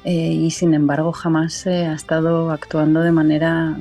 eh, 0.05 0.33
y 0.33 0.51
sin 0.51 0.75
embargo 0.75 1.13
jamás 1.13 1.67
eh, 1.67 1.87
ha 1.87 1.95
estado 1.95 2.51
actuando 2.51 3.01
de 3.03 3.13
manera 3.13 3.77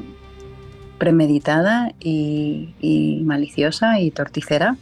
premeditada 0.97 1.93
y, 1.99 2.75
y 2.79 3.21
maliciosa 3.23 3.99
y 3.99 4.11
torticera 4.11 4.77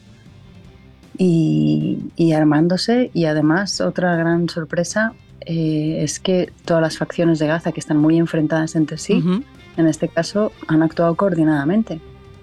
y, 1.18 2.00
y, 2.16 2.34
armándose 2.34 3.10
y 3.14 3.26
además 3.26 3.80
otra 3.82 4.16
gran 4.16 4.50
sorpresa 4.50 5.14
eh, 5.42 6.00
es 6.02 6.20
que 6.20 6.52
todas 6.66 6.82
las 6.82 6.98
facciones 6.98 7.40
de 7.40 7.48
Gaza 7.48 7.72
que 7.72 7.80
están 7.80 7.98
muy 7.98 8.18
enfrentadas 8.18 8.76
entre 8.76 8.98
sí 8.98 9.14
uh 9.14 9.22
-huh. 9.22 9.44
en 9.78 9.88
este 9.88 10.08
caso 10.10 10.52
han 10.68 10.84
actuado 10.84 11.16
coordinadamente 11.16 12.00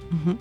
Uh 0.09 0.31
-huh. 0.31 0.37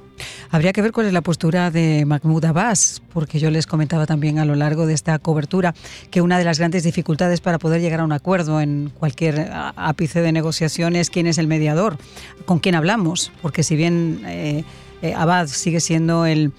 Habría 0.51 0.73
que 0.73 0.81
ver 0.81 0.91
cuál 0.91 1.08
es 1.08 1.13
la 1.13 1.21
postura 1.21 1.71
de 1.71 2.05
Mahmoud 2.05 2.45
Abbas, 2.45 3.01
porque 3.13 3.39
yo 3.39 3.49
les 3.49 3.65
comentaba 3.67 4.05
también 4.05 4.39
a 4.39 4.45
lo 4.45 4.55
largo 4.55 4.86
de 4.86 4.93
esta 4.93 5.17
cobertura 5.19 5.73
que 6.12 6.21
una 6.21 6.38
de 6.38 6.43
las 6.43 6.60
grandes 6.60 6.84
dificultades 6.84 7.41
para 7.41 7.60
poder 7.60 7.81
llegar 7.81 7.99
a 7.99 8.03
un 8.03 8.12
acuerdo 8.12 8.62
en 8.62 8.91
cualquier 8.97 9.49
ápice 9.51 10.21
de 10.21 10.31
negociación 10.31 10.95
es 10.95 11.10
quién 11.10 11.27
es 11.27 11.38
el 11.38 11.47
mediador, 11.47 11.97
con 12.45 12.60
quién 12.60 12.75
hablamos, 12.75 13.31
porque 13.41 13.63
si 13.63 13.75
bien 13.75 14.21
eh, 14.25 14.63
eh, 15.01 15.13
Abbas 15.13 15.51
sigue 15.51 15.79
siendo 15.79 16.25
el, 16.25 16.51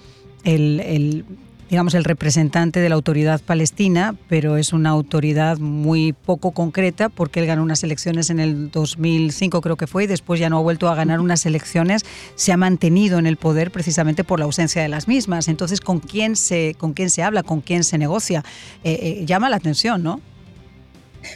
el, 0.43 0.79
el 0.81 1.25
digamos, 1.69 1.93
el 1.95 2.03
representante 2.03 2.79
de 2.79 2.89
la 2.89 2.95
autoridad 2.95 3.41
palestina, 3.41 4.15
pero 4.29 4.57
es 4.57 4.71
una 4.71 4.89
autoridad 4.89 5.57
muy 5.57 6.13
poco 6.13 6.51
concreta 6.51 7.09
porque 7.09 7.41
él 7.41 7.45
ganó 7.45 7.63
unas 7.63 7.83
elecciones 7.83 8.29
en 8.29 8.39
el 8.39 8.71
2005 8.71 9.61
creo 9.61 9.75
que 9.75 9.87
fue 9.87 10.05
y 10.05 10.07
después 10.07 10.39
ya 10.39 10.49
no 10.49 10.57
ha 10.57 10.61
vuelto 10.61 10.87
a 10.87 10.95
ganar 10.95 11.19
unas 11.19 11.45
elecciones, 11.45 12.05
se 12.35 12.51
ha 12.51 12.57
mantenido 12.57 13.19
en 13.19 13.27
el 13.27 13.37
poder 13.37 13.71
precisamente 13.71 14.23
por 14.23 14.39
la 14.39 14.45
ausencia 14.45 14.81
de 14.81 14.87
las 14.87 15.07
mismas. 15.07 15.47
Entonces, 15.47 15.81
¿con 15.81 15.99
quién 15.99 16.35
se, 16.35 16.75
con 16.77 16.93
quién 16.93 17.09
se 17.09 17.23
habla, 17.23 17.43
con 17.43 17.61
quién 17.61 17.83
se 17.83 17.97
negocia? 17.97 18.43
Eh, 18.83 18.99
eh, 19.01 19.25
llama 19.25 19.49
la 19.49 19.57
atención, 19.57 20.03
¿no? 20.03 20.21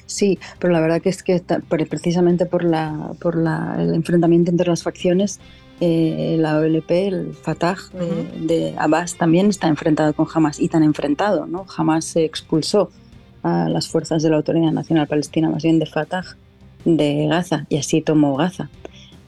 Sí, 0.06 0.40
pero 0.60 0.72
la 0.72 0.80
verdad 0.80 1.02
que 1.02 1.10
es 1.10 1.24
que 1.24 1.42
precisamente 1.90 2.46
por, 2.46 2.64
la, 2.64 3.12
por 3.20 3.36
la, 3.36 3.76
el 3.80 3.94
enfrentamiento 3.94 4.52
entre 4.52 4.68
las 4.68 4.84
facciones 4.84 5.40
eh, 5.84 6.36
la 6.40 6.60
OLP, 6.60 6.92
el 6.92 7.34
Fatah 7.34 7.76
de, 8.40 8.76
Abbas 8.78 9.16
también 9.16 9.48
está 9.48 9.68
enfrentado 9.68 10.14
con 10.14 10.28
Hamas 10.32 10.60
y 10.60 10.68
tan 10.68 10.84
enfrentado, 10.84 11.48
¿no? 11.48 11.66
Hamas 11.76 12.06
se 12.06 12.24
expulsó 12.24 12.92
a 13.42 13.68
las 13.68 13.88
fuerzas 13.88 14.22
de 14.22 14.30
la 14.30 14.36
Autoridad 14.36 14.72
Nacional 14.72 15.08
Palestina, 15.08 15.50
más 15.50 15.64
bien 15.64 15.80
de 15.80 15.88
Fatah, 15.88 16.38
de 16.86 17.26
Gaza, 17.26 17.66
y 17.68 17.78
así 17.78 18.00
tomó 18.02 18.36
Gaza. 18.36 18.70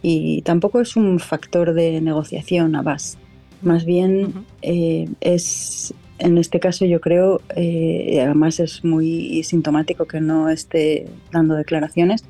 Y 0.04 0.44
tampoco 0.44 0.80
es 0.80 0.96
un 0.96 1.20
factor 1.20 1.74
de 1.74 2.00
negociación 2.02 2.76
Abbas, 2.76 3.18
más 3.64 3.84
bien 3.84 4.46
eh, 4.62 5.10
es, 5.22 5.92
en 6.20 6.38
este 6.38 6.60
caso 6.60 6.86
yo 6.86 7.02
creo, 7.02 7.42
eh, 7.56 8.22
además 8.24 8.60
es 8.60 8.86
muy 8.86 9.42
sintomático 9.42 10.06
que 10.06 10.22
no 10.22 10.50
esté 10.50 11.08
dando 11.32 11.56
declaraciones, 11.56 12.24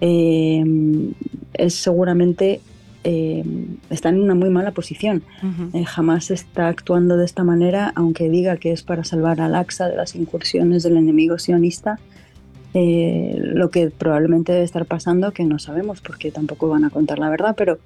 es 0.00 1.74
seguramente 1.74 2.60
eh, 3.02 3.44
están 3.88 4.16
en 4.16 4.22
una 4.22 4.34
muy 4.34 4.50
mala 4.50 4.72
posición. 4.72 5.22
Eh, 5.72 5.84
jamás 5.84 6.30
está 6.30 6.68
actuando 6.68 7.16
de 7.16 7.24
esta 7.24 7.44
manera, 7.44 7.92
aunque 7.94 8.28
diga 8.28 8.56
que 8.58 8.72
es 8.72 8.82
para 8.82 9.04
salvar 9.04 9.40
al 9.40 9.54
AXA 9.54 9.88
de 9.88 9.96
las 9.96 10.14
incursiones 10.14 10.82
del 10.82 10.96
enemigo 10.96 11.38
sionista. 11.38 11.98
Eh, 12.74 13.36
lo 13.38 13.70
que 13.70 13.90
probablemente 13.90 14.52
debe 14.52 14.64
estar 14.64 14.84
pasando, 14.84 15.32
que 15.32 15.44
no 15.44 15.58
sabemos 15.58 16.00
porque 16.00 16.30
tampoco 16.30 16.68
van 16.68 16.84
a 16.84 16.90
contar 16.90 17.18
la 17.18 17.30
verdad, 17.30 17.54
pero 17.56 17.78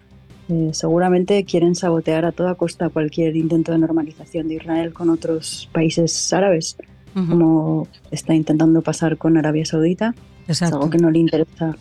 seguramente 0.73 1.43
quieren 1.45 1.75
sabotear 1.75 2.27
a 2.27 2.33
toda 2.33 2.55
costa 2.55 2.91
cualquier 2.91 3.35
intento 3.35 3.73
de 3.73 3.79
normalización 3.79 4.47
de 4.47 4.57
Israel 4.57 4.93
con 4.93 5.09
otros 5.09 5.71
países 5.73 6.31
árabes, 6.35 6.77
como 7.15 7.89
está 8.11 8.35
intentando 8.35 8.83
pasar 8.83 9.17
con 9.17 9.39
Arabia 9.39 9.65
Saudita. 9.65 10.15
Es 10.47 10.61
algo 10.61 10.91
que 10.91 10.99
no 10.99 11.11
le 11.11 11.21
interesa 11.21 11.79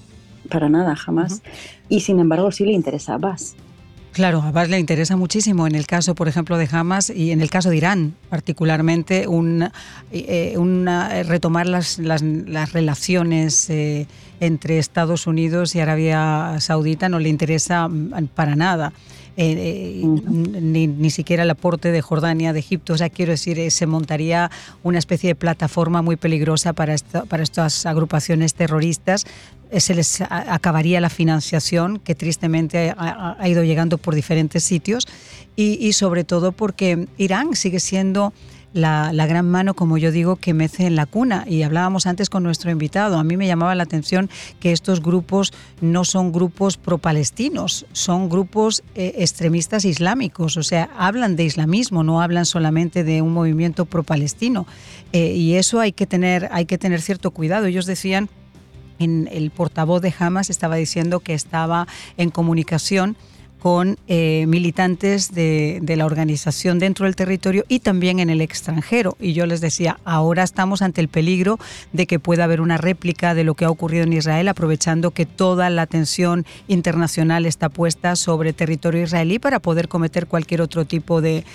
para 0.49 0.69
nada, 0.69 0.95
jamás. 0.95 1.41
Y 1.89 2.01
sin 2.01 2.19
embargo 2.19 2.51
sí 2.51 2.65
le 2.65 2.73
interesa 2.73 3.13
a 3.13 3.15
Abbas. 3.15 3.55
Claro, 4.13 4.43
a 4.43 4.49
Abbas 4.49 4.69
le 4.69 4.77
interesa 4.77 5.17
muchísimo 5.17 5.65
en 5.65 5.73
el 5.73 5.87
caso, 5.87 6.13
por 6.13 6.27
ejemplo, 6.27 6.59
de 6.59 6.69
Hamas 6.71 7.09
y 7.09 7.31
en 7.31 7.41
el 7.41 7.49
caso 7.49 7.71
de 7.71 7.77
Irán, 7.77 8.15
particularmente, 8.29 9.27
un, 9.27 9.63
eh, 9.63 9.71
eh, 10.55 11.23
retomar 11.23 11.65
las, 11.65 11.97
las, 11.97 12.21
relaciones 12.73 13.71
eh, 13.71 14.05
entre 14.39 14.77
Estados 14.77 15.25
Unidos 15.25 15.73
y 15.73 15.79
Arabia 15.79 16.57
Saudita 16.59 17.09
no 17.09 17.17
le 17.17 17.29
interesa 17.29 17.87
mm, 17.87 18.27
para 18.35 18.55
nada. 18.55 18.93
Ni, 19.35 20.87
ni, 20.87 21.09
siquiera 21.09 21.43
el 21.43 21.49
aporte 21.49 21.91
de 21.91 22.01
Jordania, 22.01 22.53
de 22.53 22.59
Egipto. 22.59 22.93
O 22.93 22.97
sea, 22.97 23.09
quiero 23.09 23.31
decir, 23.31 23.71
se 23.71 23.85
montaría 23.85 24.51
una 24.83 24.99
especie 24.99 25.29
de 25.29 25.35
plataforma 25.35 26.01
muy 26.01 26.15
peligrosa 26.15 26.73
para, 26.73 26.95
para 27.27 27.43
estas 27.43 27.85
agrupaciones 27.85 28.53
terroristas 28.53 29.25
eh, 29.73 29.79
se 29.79 29.95
les 29.95 30.21
acabaría 30.21 31.01
la 31.01 31.09
financiación 31.09 31.97
que 31.97 32.13
tristemente 32.13 32.93
ha, 32.95 33.49
ido 33.49 33.63
llegando 33.63 33.97
por 33.97 34.13
diferentes 34.13 34.63
sitios 34.63 35.07
y, 35.55 35.93
sobre 35.93 36.23
todo 36.23 36.51
porque 36.51 37.07
Irán 37.17 37.55
sigue 37.55 37.79
siendo 37.79 38.33
la, 38.73 39.11
gran 39.27 39.49
mano, 39.49 39.73
como 39.73 39.97
yo 39.97 40.11
digo, 40.11 40.35
que 40.35 40.53
mece 40.53 40.85
en 40.85 40.95
la 40.95 41.05
cuna. 41.05 41.45
Y 41.47 41.63
hablábamos 41.63 42.07
antes 42.07 42.29
con 42.29 42.43
nuestro 42.43 42.71
invitado. 42.71 43.17
A 43.17 43.23
mí 43.23 43.37
me 43.37 43.47
llamaba 43.47 43.75
la 43.75 43.83
atención 43.83 44.29
que 44.59 44.71
estos 44.71 45.01
grupos 45.01 45.53
no 45.81 46.05
son 46.05 46.31
grupos 46.31 46.77
pro-palestinos, 46.77 47.85
son 47.93 48.29
grupos 48.29 48.83
eh, 48.95 49.15
extremistas 49.17 49.85
islámicos. 49.85 50.57
O 50.57 50.63
sea, 50.63 50.89
hablan 50.97 51.35
de 51.35 51.43
islamismo, 51.43 52.03
no 52.03 52.21
hablan 52.21 52.45
solamente 52.45 53.03
de 53.03 53.21
un 53.21 53.33
movimiento 53.33 53.85
pro-palestino. 53.85 54.65
Eh, 55.11 55.33
y 55.33 55.55
eso 55.55 55.79
hay 55.79 55.91
que, 55.91 56.07
tener, 56.07 56.49
hay 56.51 56.65
que 56.65 56.77
tener 56.77 57.01
cierto 57.01 57.31
cuidado. 57.31 57.67
Ellos 57.67 57.85
decían 57.85 58.29
el 58.99 59.51
portavoz 59.51 60.01
de 60.01 60.13
Hamas 60.17 60.49
estaba 60.49 60.75
diciendo 60.75 61.19
que 61.19 61.33
estaba 61.33 61.87
en 62.15 62.29
comunicación 62.29 63.17
con 63.63 63.97
eh, 64.09 64.43
militantes 64.45 65.33
de, 65.33 65.81
la 65.95 66.05
organización 66.05 66.79
dentro 66.79 67.05
del 67.05 67.15
territorio 67.15 67.63
y 67.69 67.79
también 67.79 68.19
en 68.19 68.29
el 68.29 68.41
extranjero. 68.41 69.15
Y 69.21 69.31
yo 69.31 69.45
les 69.45 69.61
decía, 69.61 69.99
ahora 70.03 70.43
estamos 70.43 70.81
ante 70.81 70.99
el 70.99 71.07
peligro 71.07 71.57
de 71.93 72.05
que 72.05 72.19
pueda 72.19 72.43
haber 72.43 72.59
una 72.59 72.75
réplica 72.75 73.33
de 73.33 73.45
lo 73.45 73.53
que 73.53 73.63
ha 73.63 73.69
ocurrido 73.69 74.03
en 74.03 74.11
Israel, 74.11 74.49
aprovechando 74.49 75.11
que 75.11 75.25
toda 75.25 75.69
la 75.69 75.83
atención 75.83 76.45
internacional 76.67 77.45
está 77.45 77.69
puesta 77.69 78.17
sobre 78.17 78.51
territorio 78.51 79.01
israelí 79.01 79.39
para 79.39 79.59
poder 79.59 79.87
cometer 79.87 80.27
cualquier 80.27 80.59
otro 80.59 80.83
tipo 80.83 81.21
de, 81.21 81.45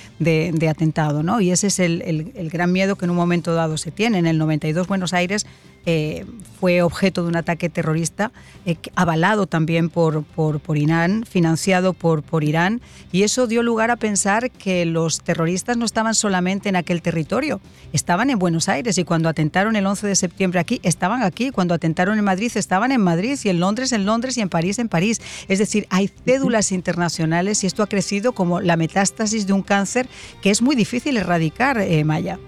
atentado. 0.66 1.22
¿no? 1.22 1.42
Y 1.42 1.50
ese 1.50 1.66
es 1.66 1.78
el, 1.78 2.48
gran 2.50 2.72
miedo 2.72 2.96
que 2.96 3.04
en 3.04 3.10
un 3.10 3.18
momento 3.18 3.52
dado 3.52 3.76
se 3.76 3.90
tiene. 3.90 4.16
En 4.16 4.26
el 4.26 4.38
92 4.38 4.88
Buenos 4.88 5.12
Aires 5.12 5.44
eh, 5.90 6.26
fue 6.60 6.82
objeto 6.82 7.22
de 7.22 7.28
un 7.28 7.36
ataque 7.36 7.70
terrorista, 7.70 8.30
eh, 8.66 8.76
avalado 8.94 9.46
también 9.46 9.88
por, 9.88 10.22
por, 10.22 10.60
por, 10.60 10.76
Irán, 10.76 11.24
financiado 11.24 11.94
por, 11.98 12.22
por 12.22 12.44
Irán, 12.44 12.80
y 13.12 13.22
eso 13.22 13.46
dio 13.46 13.62
lugar 13.62 13.90
a 13.90 13.96
pensar 13.96 14.50
que 14.50 14.84
los 14.86 15.20
terroristas 15.20 15.76
no 15.76 15.84
estaban 15.84 16.14
solamente 16.14 16.68
en 16.68 16.76
aquel 16.76 17.02
territorio, 17.02 17.60
estaban 17.92 18.30
en 18.30 18.38
Buenos 18.38 18.68
Aires, 18.68 18.98
y 18.98 19.04
cuando 19.04 19.28
atentaron 19.28 19.76
el 19.76 19.86
11 19.86 20.06
de 20.06 20.16
septiembre 20.16 20.60
aquí, 20.60 20.80
estaban 20.82 21.22
aquí, 21.22 21.50
cuando 21.50 21.74
atentaron 21.74 22.18
en 22.18 22.24
Madrid, 22.24 22.52
estaban 22.54 22.92
en 22.92 23.00
Madrid, 23.00 23.38
y 23.44 23.48
en 23.48 23.60
Londres, 23.60 23.92
en 23.92 24.06
Londres, 24.06 24.38
y 24.38 24.40
en 24.40 24.48
París, 24.48 24.78
en 24.78 24.88
París. 24.88 25.20
Es 25.48 25.58
decir, 25.58 25.86
hay 25.90 26.08
cédulas 26.08 26.72
internacionales 26.72 27.64
y 27.64 27.66
esto 27.66 27.82
ha 27.82 27.86
crecido 27.86 28.32
como 28.32 28.60
la 28.60 28.76
metástasis 28.76 29.46
de 29.46 29.52
un 29.52 29.62
cáncer 29.62 30.08
que 30.42 30.50
es 30.50 30.62
muy 30.62 30.76
difícil 30.76 31.16
erradicar, 31.16 31.78
eh, 31.78 32.04
Maya. 32.04 32.38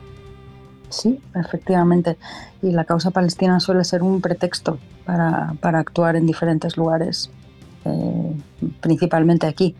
Sí, 0.89 1.21
efectivamente. 1.35 2.17
Y 2.63 2.73
la 2.73 2.85
causa 2.85 3.11
palestina 3.11 3.61
suele 3.61 3.85
ser 3.85 4.03
un 4.03 4.21
pretexto 4.21 4.79
para, 5.05 5.79
actuar 5.79 6.17
en 6.17 6.27
diferentes 6.27 6.77
lugares, 6.77 7.31
eh, 7.85 8.37
principalmente 8.81 9.47
aquí. 9.47 9.75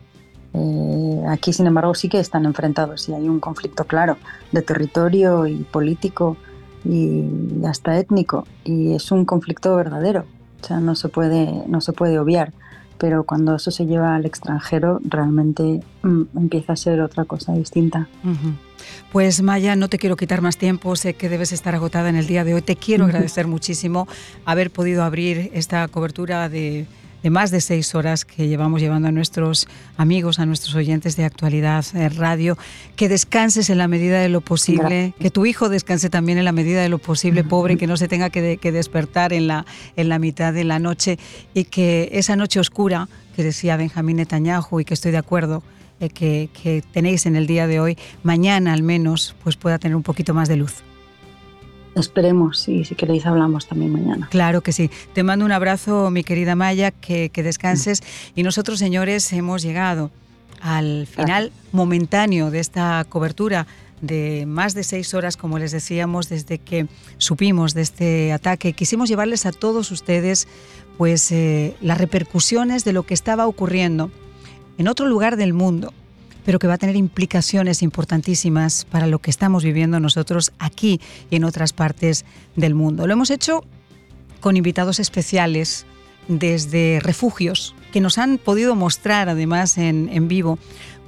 Eh, 0.53 1.23
aquí, 1.29 1.53
sin 1.53 1.67
embargo, 1.67 1.95
sí 1.95 2.09
que 2.09 2.19
están 2.19 2.45
enfrentados 2.45 3.07
y 3.07 3.13
hay 3.13 3.27
un 3.27 3.39
conflicto 3.39 3.85
claro 3.85 4.17
de 4.51 4.61
territorio 4.61 5.47
y 5.47 5.63
político 5.63 6.37
y 6.83 7.25
hasta 7.65 7.97
étnico. 7.97 8.45
Y 8.63 8.93
es 8.93 9.11
un 9.11 9.25
conflicto 9.25 9.75
verdadero. 9.75 10.25
O 10.61 10.65
sea, 10.65 10.79
no 10.79 10.95
se 10.95 11.09
puede, 11.09 11.63
no 11.67 11.81
se 11.81 11.93
puede 11.93 12.19
obviar 12.19 12.53
pero 13.01 13.23
cuando 13.23 13.55
eso 13.55 13.71
se 13.71 13.87
lleva 13.87 14.13
al 14.13 14.27
extranjero 14.27 14.99
realmente 15.03 15.79
mm, 16.03 16.37
empieza 16.37 16.73
a 16.73 16.75
ser 16.75 17.01
otra 17.01 17.25
cosa 17.25 17.51
distinta. 17.51 18.07
Pues 19.11 19.41
Maya, 19.41 19.75
no 19.75 19.89
te 19.89 19.97
quiero 19.97 20.15
quitar 20.15 20.43
más 20.43 20.55
tiempo, 20.55 20.95
sé 20.95 21.15
que 21.15 21.27
debes 21.27 21.51
estar 21.51 21.73
agotada 21.73 22.09
en 22.09 22.15
el 22.15 22.27
día 22.27 22.43
de 22.43 22.53
hoy. 22.53 22.61
Te 22.61 22.75
quiero 22.75 23.05
agradecer 23.05 23.47
muchísimo 23.47 24.07
haber 24.45 24.69
podido 24.69 25.03
abrir 25.03 25.49
esta 25.55 25.87
cobertura 25.87 26.47
de 26.47 26.85
de 27.23 27.29
más 27.29 27.51
de 27.51 27.61
seis 27.61 27.93
horas 27.95 28.25
que 28.25 28.47
llevamos 28.47 28.81
llevando 28.81 29.07
a 29.07 29.11
nuestros 29.11 29.67
amigos, 29.97 30.39
a 30.39 30.45
nuestros 30.45 30.75
oyentes 30.75 31.15
de 31.15 31.25
actualidad 31.25 31.85
eh, 31.93 32.09
radio. 32.09 32.57
Que 32.95 33.09
descanses 33.09 33.69
en 33.69 33.77
la 33.77 33.87
medida 33.87 34.19
de 34.19 34.29
lo 34.29 34.41
posible, 34.41 35.13
que 35.19 35.29
tu 35.29 35.45
hijo 35.45 35.69
descanse 35.69 36.09
también 36.09 36.37
en 36.37 36.45
la 36.45 36.51
medida 36.51 36.81
de 36.81 36.89
lo 36.89 36.97
posible, 36.97 37.43
pobre, 37.43 37.77
que 37.77 37.87
no 37.87 37.97
se 37.97 38.07
tenga 38.07 38.29
que, 38.29 38.71
despertar 38.71 39.33
en 39.33 39.47
la, 39.47 39.65
en 39.95 40.09
la 40.09 40.19
mitad 40.19 40.53
de 40.53 40.63
la 40.63 40.79
noche 40.79 41.19
y 41.53 41.65
que 41.65 42.09
esa 42.13 42.35
noche 42.35 42.59
oscura 42.59 43.07
que 43.35 43.43
decía 43.43 43.77
Benjamín 43.77 44.17
Netanyahu 44.17 44.79
y 44.79 44.85
que 44.85 44.93
estoy 44.93 45.11
de 45.11 45.17
acuerdo, 45.17 45.63
eh, 45.99 46.09
que, 46.09 46.49
que 46.61 46.83
tenéis 46.91 47.25
en 47.25 47.35
el 47.35 47.47
día 47.47 47.67
de 47.67 47.79
hoy, 47.79 47.97
mañana 48.23 48.73
al 48.73 48.83
menos, 48.83 49.35
pues 49.43 49.55
pueda 49.55 49.79
tener 49.79 49.95
un 49.95 50.03
poquito 50.03 50.33
más 50.33 50.49
de 50.49 50.57
luz. 50.57 50.83
Esperemos 51.95 52.67
y 52.69 52.85
si 52.85 52.95
queréis 52.95 53.25
hablamos 53.25 53.67
también 53.67 53.91
mañana. 53.91 54.27
Claro 54.31 54.61
que 54.61 54.71
sí. 54.71 54.89
Te 55.13 55.23
mando 55.23 55.43
un 55.45 55.51
abrazo, 55.51 56.09
mi 56.09 56.23
querida 56.23 56.55
Maya, 56.55 56.91
que, 56.91 57.29
descanses. 57.35 58.01
Y 58.35 58.43
nosotros, 58.43 58.79
señores, 58.79 59.31
hemos 59.33 59.61
llegado 59.61 60.11
al 60.61 61.07
final 61.07 61.51
momentáneo 61.71 62.51
de 62.51 62.59
esta 62.59 63.05
cobertura 63.09 63.67
de 64.01 64.45
más 64.47 64.73
de 64.73 64.83
seis 64.83 65.13
horas, 65.13 65.37
como 65.37 65.59
les 65.59 65.71
decíamos, 65.71 66.29
desde 66.29 66.59
que 66.59 66.87
supimos 67.17 67.73
de 67.73 67.81
este 67.81 68.31
ataque. 68.31 68.73
Quisimos 68.73 69.09
llevarles 69.09 69.45
a 69.45 69.51
todos 69.51 69.91
ustedes 69.91 70.47
pues, 70.97 71.31
eh, 71.31 71.75
las 71.81 71.97
repercusiones 71.97 72.83
de 72.85 72.93
lo 72.93 73.03
que 73.03 73.13
estaba 73.13 73.47
ocurriendo 73.47 74.11
en 74.77 74.87
otro 74.87 75.07
lugar 75.07 75.35
del 75.35 75.53
mundo, 75.53 75.93
pero 76.45 76.59
que 76.59 76.67
va 76.67 76.75
a 76.75 76.77
tener 76.77 76.95
implicaciones 76.95 77.81
importantísimas 77.81 78.85
para 78.85 79.07
lo 79.07 79.19
que 79.19 79.29
estamos 79.29 79.63
viviendo 79.63 79.99
nosotros 79.99 80.51
aquí 80.59 80.99
y 81.29 81.35
en 81.35 81.43
otras 81.43 81.73
partes 81.73 82.25
del 82.55 82.75
mundo. 82.75 83.07
Lo 83.07 83.13
hemos 83.13 83.31
hecho 83.31 83.63
con 84.39 84.57
invitados 84.57 84.99
especiales 84.99 85.85
desde 86.27 86.99
refugios 87.01 87.75
que 87.91 88.01
nos 88.01 88.17
han 88.17 88.37
podido 88.37 88.75
mostrar 88.75 89.29
además 89.29 89.77
en, 89.77 90.27
vivo 90.27 90.57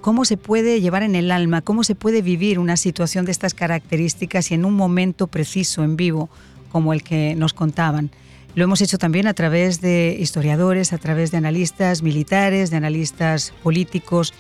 cómo 0.02 0.26
se 0.26 0.38
puede 0.38 0.82
llevar 0.82 1.04
en 1.04 1.16
el 1.16 1.32
alma, 1.32 1.62
cómo 1.62 1.84
se 1.84 1.96
puede 1.96 2.22
vivir 2.22 2.60
una 2.60 2.76
situación 2.76 3.26
de 3.26 3.32
estas 3.32 3.54
características 3.54 4.52
y 4.52 4.56
en 4.56 4.66
un 4.66 4.74
momento 4.74 5.28
preciso, 5.28 5.84
en 5.84 5.96
vivo, 5.96 6.30
como 6.72 6.92
el 6.92 7.04
que 7.04 7.36
nos 7.36 7.54
contaban. 7.54 8.12
Lo 8.54 8.66
hemos 8.66 8.82
hecho 8.82 8.98
también 8.98 9.28
a 9.28 9.34
través 9.34 9.80
de 9.80 10.16
historiadores, 10.20 10.92
a 10.92 10.98
través 10.98 11.32
de 11.32 11.38
analistas 11.38 12.04
militares, 12.04 12.70
de 12.70 12.78
analistas 12.78 13.54
políticos, 13.64 14.34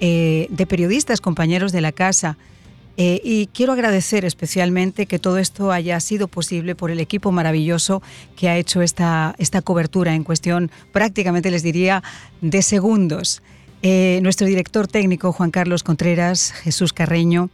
eh, 0.00 0.46
de 0.50 0.66
periodistas, 0.66 1.20
compañeros 1.20 1.72
de 1.72 1.80
la 1.80 1.92
casa. 1.92 2.36
Eh, 2.96 3.20
y 3.24 3.46
quiero 3.46 3.72
agradecer 3.72 4.24
especialmente 4.24 5.06
que 5.06 5.18
todo 5.18 5.38
esto 5.38 5.72
haya 5.72 5.98
sido 6.00 6.28
posible 6.28 6.74
por 6.74 6.90
el 6.90 7.00
equipo 7.00 7.32
maravilloso 7.32 8.02
que 8.36 8.48
ha 8.48 8.58
hecho 8.58 8.82
esta, 8.82 9.34
esta 9.38 9.62
cobertura 9.62 10.14
en 10.14 10.24
cuestión 10.24 10.70
prácticamente, 10.92 11.50
les 11.50 11.62
diría, 11.62 12.02
de 12.40 12.62
segundos. 12.62 13.42
Eh, 13.82 14.20
nuestro 14.22 14.46
director 14.46 14.86
técnico, 14.86 15.32
Juan 15.32 15.50
Carlos 15.50 15.82
Contreras, 15.82 16.52
Jesús 16.52 16.92
Carreño, 16.92 17.48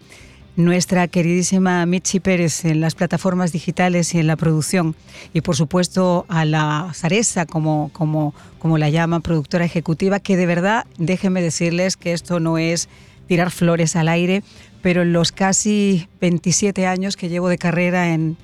nuestra 0.56 1.06
queridísima 1.06 1.84
Michi 1.84 2.18
Pérez 2.18 2.64
en 2.64 2.80
las 2.80 2.94
plataformas 2.94 3.52
digitales 3.52 4.14
y 4.14 4.18
en 4.18 4.26
la 4.26 4.36
producción, 4.36 4.96
y 5.34 5.42
por 5.42 5.54
supuesto 5.54 6.24
a 6.28 6.44
la 6.44 6.90
Zaresa, 6.94 7.46
como, 7.46 7.90
como, 7.92 8.34
como 8.58 8.78
la 8.78 8.88
llaman, 8.88 9.22
productora 9.22 9.66
ejecutiva, 9.66 10.18
que 10.18 10.36
de 10.36 10.46
verdad, 10.46 10.86
déjenme 10.98 11.42
decirles 11.42 11.96
que 11.96 12.12
esto 12.12 12.40
no 12.40 12.56
es 12.58 12.88
tirar 13.28 13.50
flores 13.50 13.96
al 13.96 14.08
aire, 14.08 14.42
pero 14.82 15.02
en 15.02 15.12
los 15.12 15.30
casi 15.30 16.08
27 16.20 16.86
años 16.86 17.16
que 17.16 17.28
llevo 17.28 17.48
de 17.48 17.58
carrera 17.58 18.14
en, 18.14 18.38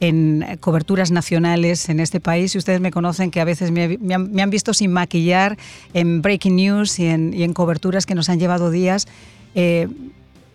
en 0.00 0.44
coberturas 0.60 1.10
nacionales 1.10 1.88
en 1.90 2.00
este 2.00 2.18
país, 2.18 2.54
y 2.54 2.58
ustedes 2.58 2.80
me 2.80 2.90
conocen 2.90 3.30
que 3.30 3.40
a 3.40 3.44
veces 3.44 3.70
me, 3.72 3.98
han, 4.14 4.50
visto 4.50 4.72
sin 4.72 4.92
maquillar 4.92 5.58
en 5.92 6.22
breaking 6.22 6.56
news 6.56 6.98
y 6.98 7.06
en, 7.06 7.34
y 7.34 7.42
en 7.42 7.52
coberturas 7.52 8.06
que 8.06 8.14
nos 8.14 8.30
han 8.30 8.38
llevado 8.38 8.70
días. 8.70 9.06
Eh, 9.54 9.88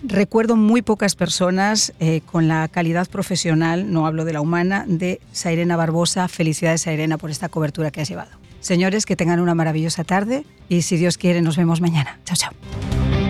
Recuerdo 0.04 0.58
muy 0.58 0.82
pocas 0.82 1.16
personas 1.16 1.94
eh, 2.00 2.22
con 2.30 2.50
la 2.50 2.68
calidad 2.68 3.08
profesional, 3.08 3.92
no 3.92 4.06
hablo 4.06 4.26
de 4.26 4.34
la 4.34 4.42
humana, 4.42 4.84
de 4.86 5.22
Sairena 5.32 5.78
Barbosa. 5.78 6.28
Felicidades, 6.28 6.82
Sairena, 6.82 7.18
por 7.18 7.32
esta 7.32 7.48
cobertura 7.48 7.90
que 7.90 8.02
has 8.02 8.10
llevado. 8.10 8.32
Señores, 8.60 9.06
que 9.06 9.16
tengan 9.16 9.40
una 9.40 9.56
maravillosa 9.56 10.04
tarde 10.04 10.46
y 10.68 10.82
si 10.82 10.98
Dios 10.98 11.18
quiere, 11.18 11.42
nos 11.42 11.56
vemos 11.56 11.80
mañana. 11.80 12.20
Chao, 12.26 12.36
chao. 12.36 13.23